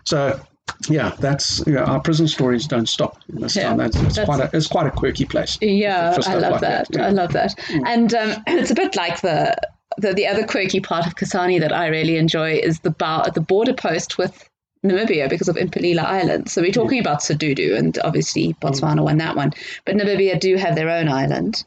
[0.04, 0.40] So
[0.88, 3.78] yeah, that's yeah, our prison stories don't stop in this yeah, town.
[3.78, 5.58] That's, it's that's, quite a it's quite a quirky place.
[5.60, 6.88] Yeah, I love like that.
[6.90, 7.06] Yeah.
[7.06, 7.56] I love that.
[7.68, 7.82] Mm.
[7.86, 9.56] And um, it's a bit like the,
[9.98, 13.40] the the other quirky part of Kasane that I really enjoy is the bar the
[13.40, 14.48] border post with
[14.84, 16.50] Namibia because of Impalila Island.
[16.50, 19.04] So we're talking about Sedudu and obviously Botswana mm.
[19.04, 19.52] won that one,
[19.84, 21.64] but Namibia do have their own island,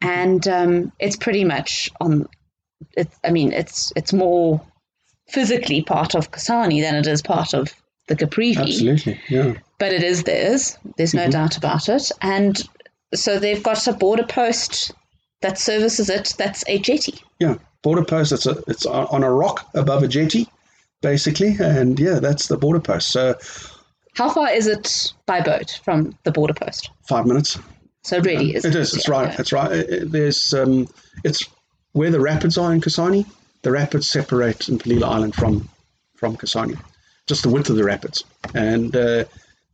[0.00, 2.28] and um, it's pretty much on.
[2.96, 4.60] It's I mean it's it's more
[5.28, 7.72] physically part of Kasane than it is part of
[8.06, 8.56] the Caprivi.
[8.58, 9.54] Absolutely, yeah.
[9.78, 10.78] But it is theirs.
[10.96, 11.30] There's no mm-hmm.
[11.30, 12.10] doubt about it.
[12.20, 12.60] And
[13.14, 14.92] so they've got a border post
[15.40, 16.34] that services it.
[16.36, 17.20] That's a jetty.
[17.38, 18.32] Yeah, border post.
[18.32, 20.48] It's a it's on a rock above a jetty,
[21.00, 23.10] basically, and yeah, that's the border post.
[23.10, 23.36] So,
[24.14, 26.90] how far is it by boat from the border post?
[27.08, 27.58] Five minutes.
[28.02, 28.94] So really, yeah, it is.
[28.94, 29.28] It's yeah, right.
[29.28, 29.40] Yeah.
[29.40, 29.86] It's right.
[30.02, 30.88] there's um,
[31.24, 31.44] it's
[31.92, 33.26] where the rapids are in Kasane.
[33.62, 35.68] The rapids separate Impalila Island from
[36.16, 36.78] from Kasane
[37.28, 38.24] just the width of the rapids.
[38.54, 39.24] And uh,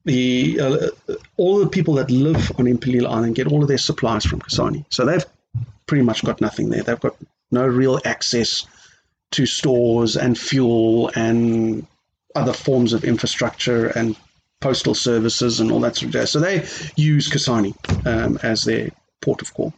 [0.05, 4.25] the uh, all the people that live on Impalila Island get all of their supplies
[4.25, 4.85] from Kasane.
[4.91, 5.25] So they've
[5.87, 6.83] pretty much got nothing there.
[6.83, 7.17] They've got
[7.51, 8.67] no real access
[9.31, 11.87] to stores and fuel and
[12.35, 14.17] other forms of infrastructure and
[14.65, 16.31] postal services and all that sort of jazz.
[16.31, 17.75] So they use Kasane
[18.07, 18.91] um, as their
[19.21, 19.75] port of call.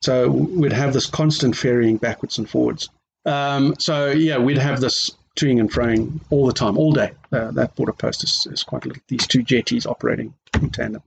[0.00, 2.88] So we'd have this constant ferrying backwards and forwards.
[3.26, 7.10] Um, so yeah, we'd have this toing and froing all the time, all day.
[7.32, 9.02] Uh, that border post is, is quite little.
[9.08, 10.32] These two jetties operating
[10.62, 11.02] in tandem.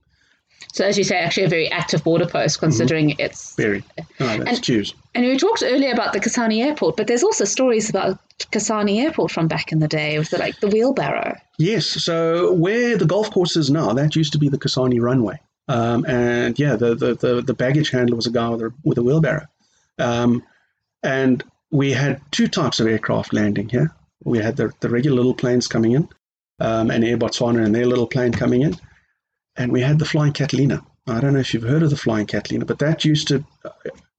[0.74, 3.20] So, as you say, actually a very active border post, considering mm-hmm.
[3.20, 3.82] it's very.
[4.20, 4.92] Oh, that's and.
[5.14, 8.18] And we talked earlier about the Kasane Airport, but there's also stories about
[8.50, 11.36] Kasane Airport from back in the day with the, like the wheelbarrow.
[11.58, 11.86] Yes.
[11.86, 15.40] So where the golf course is now, that used to be the Kasane runway.
[15.68, 18.98] Um, and yeah, the, the, the, the, baggage handler was a guy with a, with
[18.98, 19.46] a wheelbarrow.
[19.98, 20.42] Um,
[21.04, 25.34] and we had two types of aircraft landing here we had the, the regular little
[25.34, 26.08] planes coming in,
[26.60, 28.76] um, and Air Botswana and their little plane coming in,
[29.56, 30.84] and we had the Flying Catalina.
[31.06, 33.44] I don't know if you've heard of the Flying Catalina, but that used to.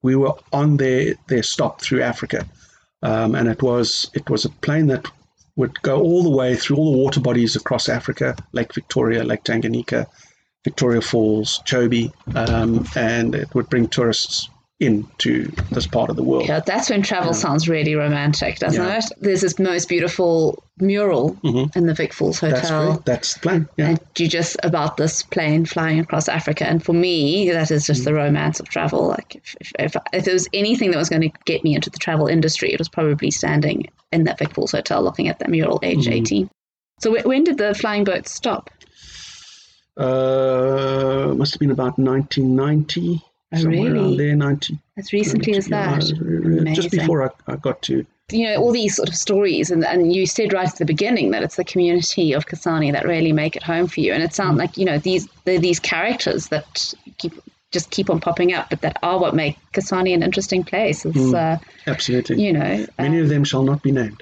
[0.02, 2.46] We were on their their stop through Africa,
[3.04, 5.06] um, and it was it was a plane that
[5.56, 9.44] would go all the way through all the water bodies across Africa, Lake Victoria, Lake
[9.44, 10.08] Tanganyika,
[10.64, 14.50] Victoria Falls, Chobe, um, and it would bring tourists
[14.80, 16.48] into this part of the world.
[16.48, 17.38] Yeah, that's when travel yeah.
[17.38, 18.98] sounds really romantic, doesn't yeah.
[18.98, 19.06] it?
[19.20, 21.78] There's this most beautiful mural mm-hmm.
[21.78, 22.94] in the Vic Falls Hotel.
[22.94, 23.70] That's, that's the plane.
[23.78, 23.90] Yeah.
[23.90, 26.68] And you just about this plane flying across Africa.
[26.68, 29.08] And for me, that is just mm the romance of travel.
[29.08, 31.90] Like if, if, if, if, there was anything that was going to get me into
[31.90, 35.50] the travel industry, it was probably standing in that Vic Falls Hotel looking at that
[35.50, 36.50] mural, age mm 18.
[37.00, 38.70] So w- when did the flying boats stop?
[39.96, 43.22] Uh, must have been about 1990.
[43.54, 44.00] Oh, somewhere really?
[44.00, 44.80] around there, 90.
[44.98, 46.66] As recently 90, as that.
[46.66, 48.06] Yeah, just before I, I got to.
[48.32, 51.32] You know, all these sort of stories, and, and you said right at the beginning
[51.32, 54.14] that it's the community of Kasane that really make it home for you.
[54.14, 54.60] And it sounds mm.
[54.60, 57.34] like, you know, these these characters that keep
[57.74, 61.04] just keep on popping up, but that are what make Kasane an interesting place.
[61.04, 62.42] Mm, uh, absolutely.
[62.42, 64.18] You know, many um, of them shall not be named.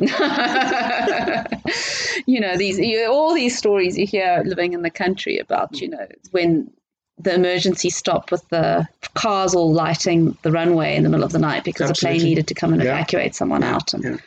[2.26, 5.90] you know, these you, all these stories you hear living in the country about, you
[5.90, 6.72] know, when
[7.24, 11.40] the emergency stop with the cars all lighting the runway in the middle of the
[11.40, 12.18] night because Absolutely.
[12.18, 12.94] a plane needed to come and yeah.
[12.94, 14.18] evacuate someone out and yeah.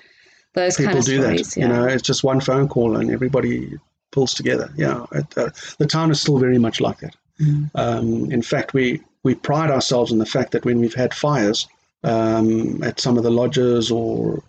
[0.55, 1.55] those People kind of do stories.
[1.55, 1.61] That.
[1.61, 1.67] Yeah.
[1.67, 3.79] You know, it's just one phone call and everybody
[4.13, 4.71] pulls together.
[4.77, 7.17] Yeah, it, uh, the town is still very much like that.
[7.41, 7.71] Mm.
[7.75, 11.67] Um, in fact, we we pride ourselves in the fact that when we've had fires
[12.05, 14.43] um, at some of the lodges or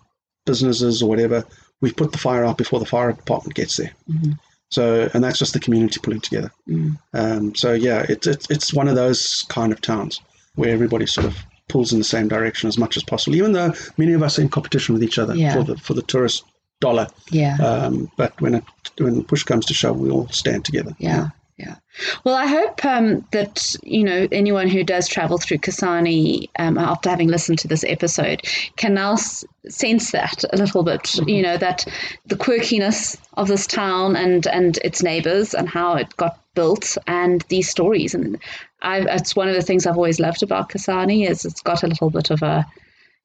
[0.44, 1.44] businesses or whatever,
[1.80, 3.92] we've put the fire out before the fire department gets there.
[4.08, 4.32] Mm-hmm.
[4.70, 6.50] So, and that's just the community pulling together.
[6.68, 6.98] Mm.
[7.14, 10.20] Um, so, yeah, it, it, it's one of those kind of towns
[10.56, 11.36] where everybody sort of
[11.68, 14.42] pulls in the same direction as much as possible, even though many of us are
[14.42, 15.54] in competition with each other yeah.
[15.54, 16.44] for the for the tourist
[16.80, 17.06] dollar.
[17.30, 17.56] Yeah.
[17.56, 18.64] Um, but when it
[18.98, 20.94] when push comes to shove, we all stand together.
[20.98, 21.28] Yeah.
[21.58, 21.76] Yeah.
[22.24, 27.08] Well, I hope um, that you know anyone who does travel through Kasane um, after
[27.08, 28.42] having listened to this episode
[28.76, 31.04] can now s- sense that a little bit.
[31.04, 31.28] Mm-hmm.
[31.30, 31.86] You know that
[32.26, 37.42] the quirkiness of this town and and its neighbours and how it got built and
[37.48, 38.14] these stories.
[38.14, 38.38] And
[38.82, 41.86] I, it's one of the things I've always loved about Kasane is it's got a
[41.86, 42.66] little bit of a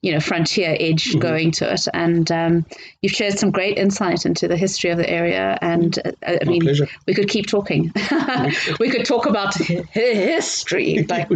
[0.01, 1.19] you know frontier edge Mm-hmm.
[1.19, 2.65] going to it, and um,
[3.01, 5.57] you've shared some great insight into the history of the area.
[5.61, 6.87] And uh, I My mean, pleasure.
[7.07, 7.91] we could keep talking.
[8.79, 11.29] we could talk about history, like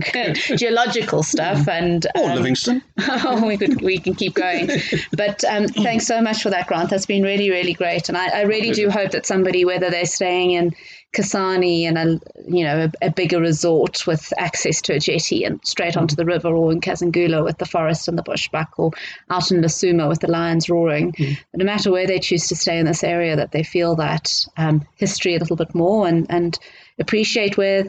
[0.55, 2.81] geological stuff, and Or um, Livingstone.
[3.09, 4.69] oh, we could we can keep going.
[5.15, 6.89] But um, thanks so much for that, Grant.
[6.89, 10.05] That's been really really great, and I, I really do hope that somebody, whether they're
[10.05, 10.73] staying in
[11.15, 15.59] Kasane and a you know a, a bigger resort with access to a jetty and
[15.65, 18.91] straight onto the river, or in Kazungula with the forest and the bushbuck, or
[19.29, 21.13] out in Lesoma with the lions roaring.
[21.53, 24.85] No matter where they choose to stay in this area, that they feel that um,
[24.95, 26.59] history a little bit more and and
[26.99, 27.85] appreciate where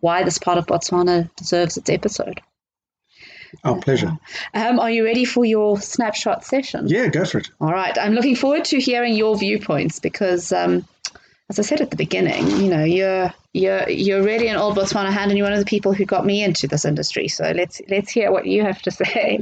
[0.00, 2.40] why this part of Botswana deserves its episode.
[3.62, 4.16] Our pleasure.
[4.52, 6.88] Um, are you ready for your snapshot session?
[6.88, 7.50] Yeah, go for it.
[7.60, 7.96] All right.
[7.98, 10.86] I'm looking forward to hearing your viewpoints because, um,
[11.50, 15.12] as I said at the beginning, you know, you're you're you're really an old Botswana
[15.12, 17.28] hand, and you're one of the people who got me into this industry.
[17.28, 19.40] So let's let's hear what you have to say.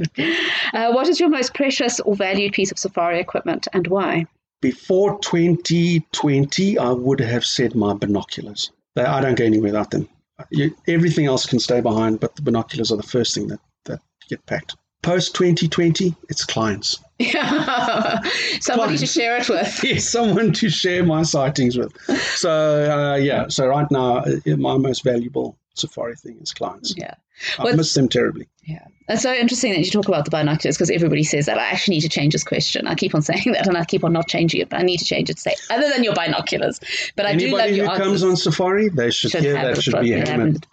[0.73, 4.25] Uh, what is your most precious or valued piece of safari equipment, and why?
[4.61, 8.71] Before 2020, I would have said my binoculars.
[8.95, 10.07] They, I don't go anywhere without them.
[10.51, 13.99] You, everything else can stay behind, but the binoculars are the first thing that, that
[14.29, 14.75] get packed.
[15.03, 16.99] Post 2020, it's clients.
[17.19, 19.11] Somebody to Clients.
[19.13, 19.83] share it with.
[19.83, 21.93] Yes, someone to share my sightings with.
[22.35, 26.93] So, uh, yeah, so right now, uh, my most valuable safari thing is clients.
[26.97, 27.13] Yeah.
[27.59, 28.47] I miss them terribly.
[28.63, 28.85] Yeah.
[29.09, 31.57] It's so interesting that you talk about the binoculars because everybody says that.
[31.57, 32.87] I actually need to change this question.
[32.87, 34.97] I keep on saying that and I keep on not changing it, but I need
[34.99, 36.79] to change it to say, other than your binoculars.
[37.17, 38.23] But I do love Anybody who your comes answers.
[38.23, 40.65] on safari, they should, Should hear that should be haven't.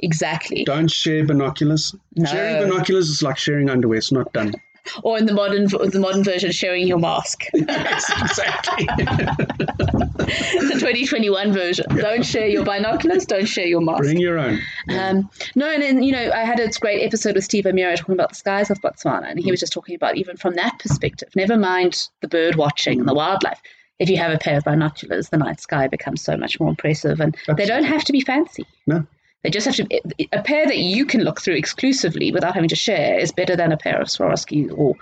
[0.00, 0.64] Exactly.
[0.64, 1.94] Don't share binoculars.
[2.14, 2.30] No.
[2.30, 3.98] Sharing binoculars is like sharing underwear.
[3.98, 4.54] It's not done.
[5.04, 7.44] Or in the modern the modern version, sharing your mask.
[7.54, 8.84] yes, exactly.
[8.96, 11.86] the 2021 version.
[11.96, 13.24] Don't share your binoculars.
[13.24, 14.02] Don't share your mask.
[14.02, 14.58] Bring your own.
[14.88, 18.14] Um, no, and then, you know, I had a great episode with Steve O'Meara talking
[18.14, 21.28] about the skies of Botswana, and he was just talking about even from that perspective.
[21.36, 23.60] Never mind the bird watching and the wildlife.
[24.00, 27.20] If you have a pair of binoculars, the night sky becomes so much more impressive,
[27.20, 28.66] and they don't have to be fancy.
[28.88, 29.06] No.
[29.42, 30.00] They just have to.
[30.32, 33.72] A pair that you can look through exclusively without having to share is better than
[33.72, 34.94] a pair of Swarovski or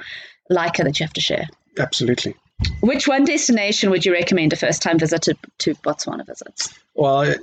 [0.50, 1.48] Leica that you have to share.
[1.78, 2.34] Absolutely.
[2.80, 6.78] Which one destination would you recommend a first-time visitor to Botswana visits?
[6.94, 7.34] Well,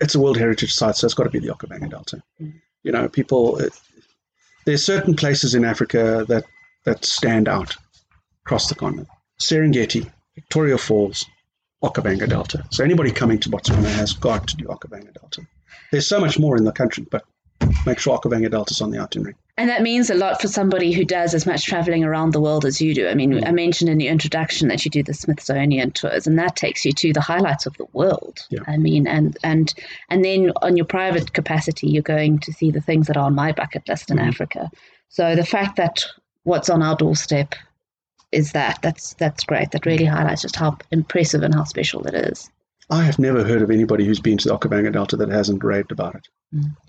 [0.00, 2.22] it's a World Heritage Site, so it's got to be the Okavango Delta.
[2.40, 2.58] Mm-hmm.
[2.82, 3.56] You know, people.
[3.56, 3.72] Uh, it,
[4.64, 6.44] there's certain places in Africa that
[6.84, 7.76] that stand out
[8.44, 9.08] across the continent.
[9.40, 11.26] Serengeti, Victoria Falls,
[11.82, 12.64] Okavango Delta.
[12.70, 15.42] So anybody coming to Botswana has got to do Okavango Delta.
[15.90, 17.24] There's so much more in the country, but
[17.86, 19.34] make sure Okavango Delta's on the itinerary.
[19.58, 22.64] And that means a lot for somebody who does as much traveling around the world
[22.64, 23.06] as you do.
[23.06, 23.46] I mean, mm.
[23.46, 26.92] I mentioned in the introduction that you do the Smithsonian tours, and that takes you
[26.92, 28.40] to the highlights of the world.
[28.48, 28.60] Yeah.
[28.66, 29.72] I mean, and and
[30.08, 33.34] and then on your private capacity, you're going to see the things that are on
[33.34, 34.26] my bucket list in mm.
[34.26, 34.70] Africa.
[35.10, 36.02] So the fact that
[36.44, 37.54] what's on our doorstep
[38.32, 39.72] is that that's that's great.
[39.72, 42.50] That really highlights just how impressive and how special it is.
[42.92, 45.92] I have never heard of anybody who's been to the Okavango Delta that hasn't raved
[45.92, 46.28] about it.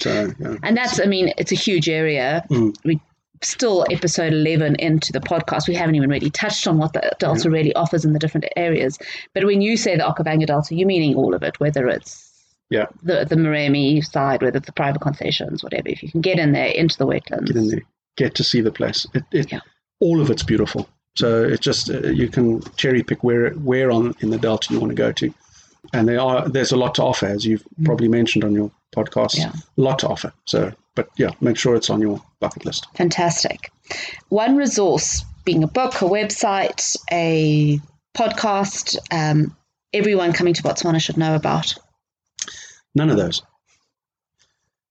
[0.02, 2.46] So, you know, And that's, I mean, it's a huge area.
[2.50, 2.76] Mm.
[2.84, 3.00] We
[3.42, 5.70] still episode 11 into the podcast.
[5.70, 9.00] We haven't even really touched on what the Delta really offers in the different areas.
[9.34, 12.30] But when you say the Okavango Delta, you're meaning all of it, whether it's
[12.70, 15.88] yeah, the, the Moremi side, whether it's the private concessions, whatever.
[15.88, 17.48] If you can get in there into the wetlands.
[17.48, 17.82] get in there,
[18.18, 19.08] get to see the place.
[19.14, 19.62] It, it, Yeah.
[20.02, 20.90] All of it's beautiful.
[21.16, 24.82] So it's just uh, you can cherry pick where where on in the delta you
[24.82, 25.34] want to go to,
[25.94, 29.38] and there are there's a lot to offer as you've probably mentioned on your podcast.
[29.38, 29.52] Yeah.
[29.78, 30.34] A lot to offer.
[30.46, 32.88] So, but yeah, make sure it's on your bucket list.
[32.96, 33.72] Fantastic.
[34.30, 37.80] One resource being a book, a website, a
[38.18, 39.56] podcast, um,
[39.94, 41.76] everyone coming to Botswana should know about.
[42.96, 43.42] None of those.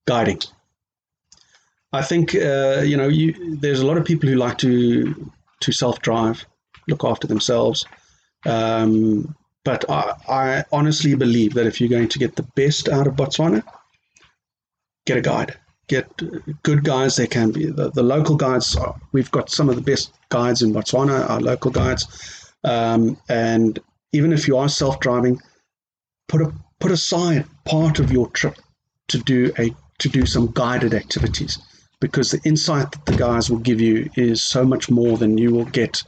[0.06, 0.40] Guiding.
[1.92, 5.30] I think uh, you know you, there's a lot of people who like to
[5.60, 6.44] to self drive,
[6.88, 7.86] look after themselves.
[8.46, 13.06] Um, but I, I honestly believe that if you're going to get the best out
[13.06, 13.62] of Botswana,
[15.06, 15.56] get a guide.
[15.88, 16.08] Get
[16.62, 17.16] good guides.
[17.16, 18.76] There can be the, the local guides.
[19.12, 21.28] We've got some of the best guides in Botswana.
[21.28, 23.78] Our local guides, um, and
[24.12, 25.40] even if you are self driving,
[26.28, 28.56] put a put aside part of your trip
[29.08, 31.58] to do a to do some guided activities
[32.00, 35.52] because the insight that the guys will give you is so much more than you
[35.52, 36.02] will get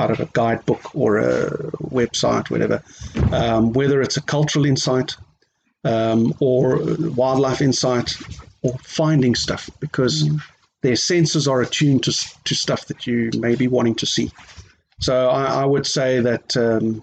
[0.00, 1.50] out of a guidebook or a
[1.98, 2.82] website, whatever.
[3.32, 5.16] Um, whether it's a cultural insight
[5.84, 6.80] um, or
[7.14, 8.16] wildlife insight
[8.62, 10.28] or finding stuff, because
[10.82, 12.12] their senses are attuned to
[12.44, 14.30] to stuff that you may be wanting to see.
[15.00, 17.02] So I, I would say that um,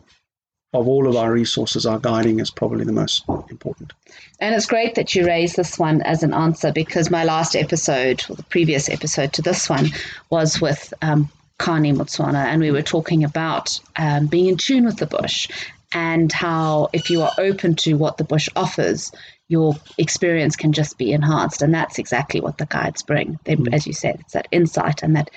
[0.74, 3.94] of all of our resources, our guiding is probably the most important.
[4.40, 8.24] And it's great that you raised this one as an answer because my last episode,
[8.30, 9.90] or the previous episode to this one,
[10.30, 11.30] was with um,
[11.60, 15.48] Kani Motswana, and we were talking about um, being in tune with the bush
[15.94, 19.12] and how if you are open to what the bush offers,
[19.48, 21.62] your experience can just be enhanced.
[21.62, 23.40] And that's exactly what the guides bring.
[23.46, 23.74] They, mm.
[23.74, 25.32] As you said, it's that insight and that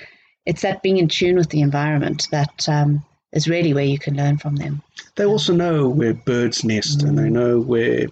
[0.47, 4.17] it's that being in tune with the environment that um, is really where you can
[4.17, 4.83] learn from them.
[5.17, 7.09] They also know where birds nest mm.
[7.09, 7.33] and they mm.
[7.33, 8.07] know where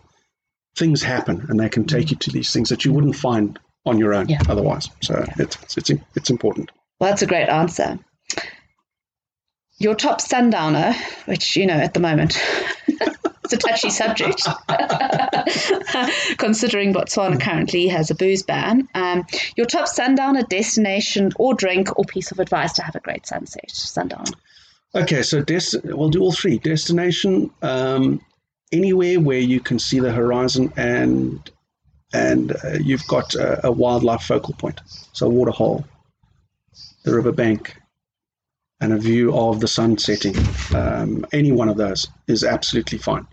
[0.76, 3.98] things happen and they can take you to these things that you wouldn't find on
[3.98, 4.42] your own yeah.
[4.48, 4.88] otherwise.
[5.02, 5.34] So yeah.
[5.38, 6.70] it's, it's, it's important.
[6.98, 7.98] Well, that's a great answer.
[9.78, 10.94] Your top sundowner,
[11.26, 12.36] which, you know, at the moment,
[12.88, 14.42] it's a touchy subject,
[16.38, 18.88] considering Botswana currently has a booze ban.
[18.94, 19.24] Um,
[19.56, 23.70] your top sundowner destination or drink or piece of advice to have a great sunset,
[23.70, 24.32] sundowner.
[24.94, 26.58] Okay, so des- we'll do all three.
[26.58, 28.20] Destination, um,
[28.72, 31.50] anywhere where you can see the horizon and
[32.12, 34.80] and uh, you've got a, a, wildlife focal point.
[35.12, 35.84] So waterhole,
[37.04, 37.76] the riverbank,
[38.80, 40.36] and a view of the sun setting.
[40.74, 43.26] Um, any one of those is absolutely fine.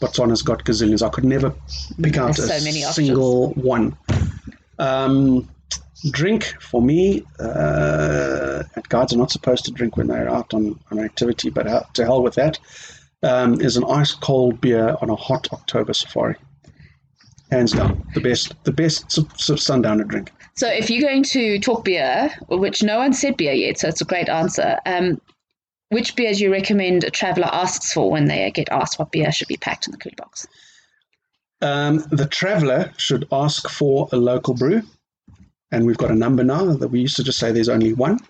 [0.00, 1.02] Botswana's got gazillions.
[1.02, 1.54] I could never
[2.02, 3.96] pick out There's a so single one.
[4.78, 5.48] Um,
[6.10, 10.98] drink for me, uh, guides are not supposed to drink when they're out on, on
[10.98, 12.58] activity, but to hell with that.
[13.24, 16.34] Um, is an ice cold beer on a hot October safari.
[17.52, 20.32] Hands down, the best, the best sundowner drink.
[20.54, 24.00] So, if you're going to talk beer, which no one said beer yet, so it's
[24.00, 24.78] a great answer.
[24.86, 25.20] Um,
[25.88, 29.48] which beers you recommend a traveller asks for when they get asked what beer should
[29.48, 30.46] be packed in the cooler box?
[31.60, 34.82] Um, the traveller should ask for a local brew
[35.72, 38.20] and we've got a number now that we used to just say there's only one,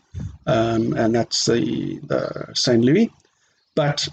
[0.46, 2.82] um, and that's the, the St.
[2.82, 3.10] Louis.
[3.74, 4.08] But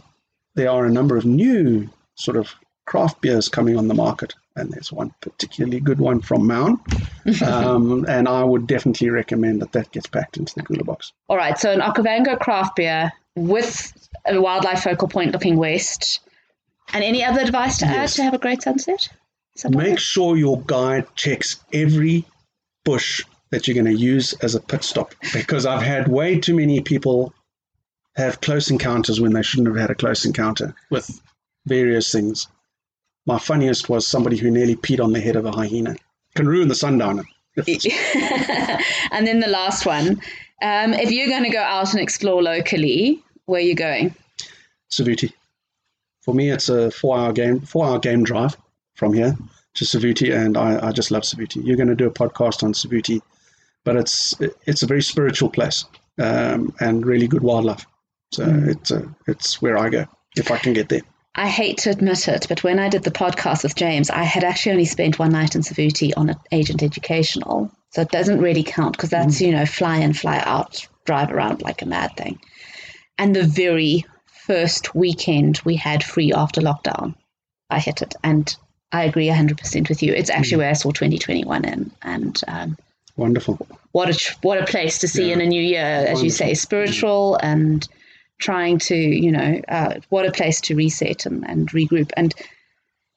[0.56, 2.56] there are a number of new sort of
[2.86, 6.80] craft beers coming on the market, and there's one particularly good one from Maun,
[7.46, 11.12] um, and I would definitely recommend that that gets packed into the cooler box.
[11.28, 13.94] All right, so an Okavango craft beer with
[14.26, 16.22] a wildlife focal point looking west.
[16.92, 17.96] And any other advice to yes.
[17.96, 19.10] add to have a great sunset?
[19.70, 22.26] Make sure your guide checks every
[22.84, 26.56] bush that you're going to use as a pit stop because I've had way too
[26.56, 27.34] many people
[28.16, 31.22] have close encounters when they shouldn't have had a close encounter with
[31.66, 32.48] various things.
[33.30, 35.96] My funniest was somebody who nearly peed on the head of a hyena.
[36.34, 37.24] Can ruin the sundowner.
[37.58, 40.20] and then the last one.
[40.64, 44.16] Um, if you're going to go out and explore locally, where are you going?
[44.90, 45.32] Savuti.
[46.24, 48.58] For me, it's a four-hour game, four-hour game drive
[48.96, 49.38] from here
[49.76, 51.64] to Savuti, and I, I just love Savuti.
[51.64, 53.22] You're going to do a podcast on Savuti,
[53.86, 54.34] but it's
[54.66, 55.86] it's a very spiritual place
[56.18, 57.86] um, and really good wildlife.
[58.32, 58.70] So mm.
[58.70, 61.04] it's a, it's where I go if I can get there.
[61.40, 64.44] I hate to admit it, but when I did the podcast with James, I had
[64.44, 67.72] actually only spent one night in Savuti on an agent educational.
[67.92, 69.46] So it doesn't really count because that's, mm.
[69.46, 72.42] you know, fly in, fly out, drive around like a mad thing.
[73.18, 74.06] And the very
[74.48, 77.16] first weekend we had free after lockdown,
[77.70, 78.16] I hit it.
[78.22, 78.54] And
[78.92, 80.12] I agree 100% with you.
[80.12, 80.60] It's actually mm.
[80.60, 81.92] where I saw 2021 in.
[82.02, 82.78] And um,
[83.16, 83.66] wonderful.
[83.94, 85.36] What a, what a place to see yeah.
[85.36, 86.24] in a new year, as wonderful.
[86.26, 87.46] you say, spiritual mm.
[87.48, 87.88] and
[88.40, 92.12] trying to, you know, uh, what a place to reset and, and regroup.
[92.16, 92.34] And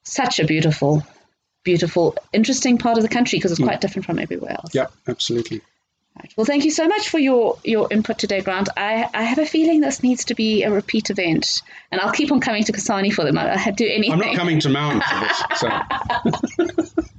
[0.03, 1.03] such a beautiful,
[1.63, 3.65] beautiful, interesting part of the country because it's mm.
[3.65, 4.75] quite different from everywhere else.
[4.75, 5.61] Yeah, absolutely.
[6.15, 6.31] Right.
[6.37, 8.69] Well, thank you so much for your, your input today, Grant.
[8.77, 12.31] I, I have a feeling this needs to be a repeat event, and I'll keep
[12.31, 13.35] on coming to Kasane for them.
[13.37, 14.11] I'll do anything.
[14.11, 15.43] I'm not coming to Maun for this.
[15.55, 15.67] So.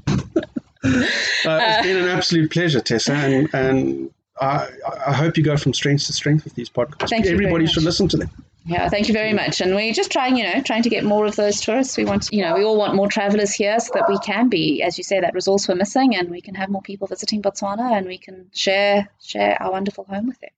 [0.84, 4.10] uh, it's been an absolute pleasure, Tessa, and, and
[4.40, 4.68] I,
[5.06, 7.10] I hope you go from strength to strength with these podcasts.
[7.10, 8.30] Thank Everybody should listen to them.
[8.66, 9.60] Yeah, thank you very much.
[9.60, 11.98] And we're just trying, you know, trying to get more of those tourists.
[11.98, 14.82] We want, you know, we all want more travelers here so that we can be,
[14.82, 17.96] as you say, that resource we're missing, and we can have more people visiting Botswana,
[17.96, 20.50] and we can share share our wonderful home with them.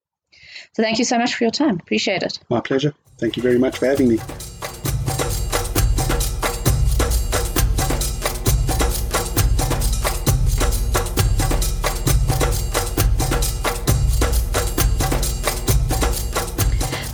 [0.74, 1.81] So thank you so much for your time.
[1.81, 2.39] Appreciate it.
[2.49, 2.95] My pleasure.
[3.18, 4.18] Thank you very much for having me.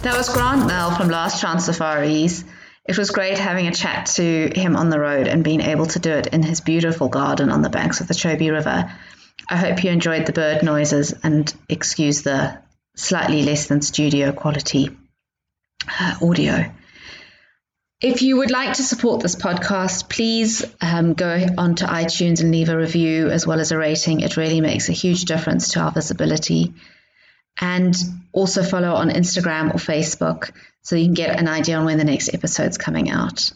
[0.02, 2.42] That was Grant Nell from Last Chance Safaris.
[2.84, 6.00] It was great having a chat to him on the road and being able to
[6.00, 8.92] do it in his beautiful garden on the banks of the Chobe River.
[9.48, 12.58] I hope you enjoyed the bird noises and excuse the
[12.96, 14.90] slightly less than studio quality
[16.00, 16.72] uh, audio.
[18.00, 22.70] If you would like to support this podcast, please um, go onto iTunes and leave
[22.70, 24.18] a review as well as a rating.
[24.18, 26.74] It really makes a huge difference to our visibility.
[27.60, 27.94] And
[28.32, 32.04] also follow on Instagram or Facebook so you can get an idea on when the
[32.04, 33.52] next episode's coming out.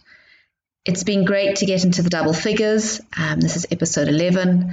[0.84, 3.01] It's been great to get into the double figures.
[3.18, 4.72] Um, this is episode 11.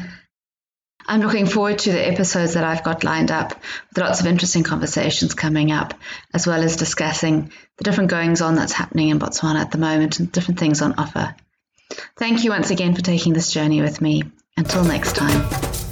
[1.05, 3.49] I'm looking forward to the episodes that I've got lined up
[3.89, 5.95] with lots of interesting conversations coming up,
[6.33, 10.19] as well as discussing the different goings on that's happening in Botswana at the moment
[10.19, 11.35] and different things on offer.
[12.17, 14.23] Thank you once again for taking this journey with me.
[14.55, 15.82] Until next time.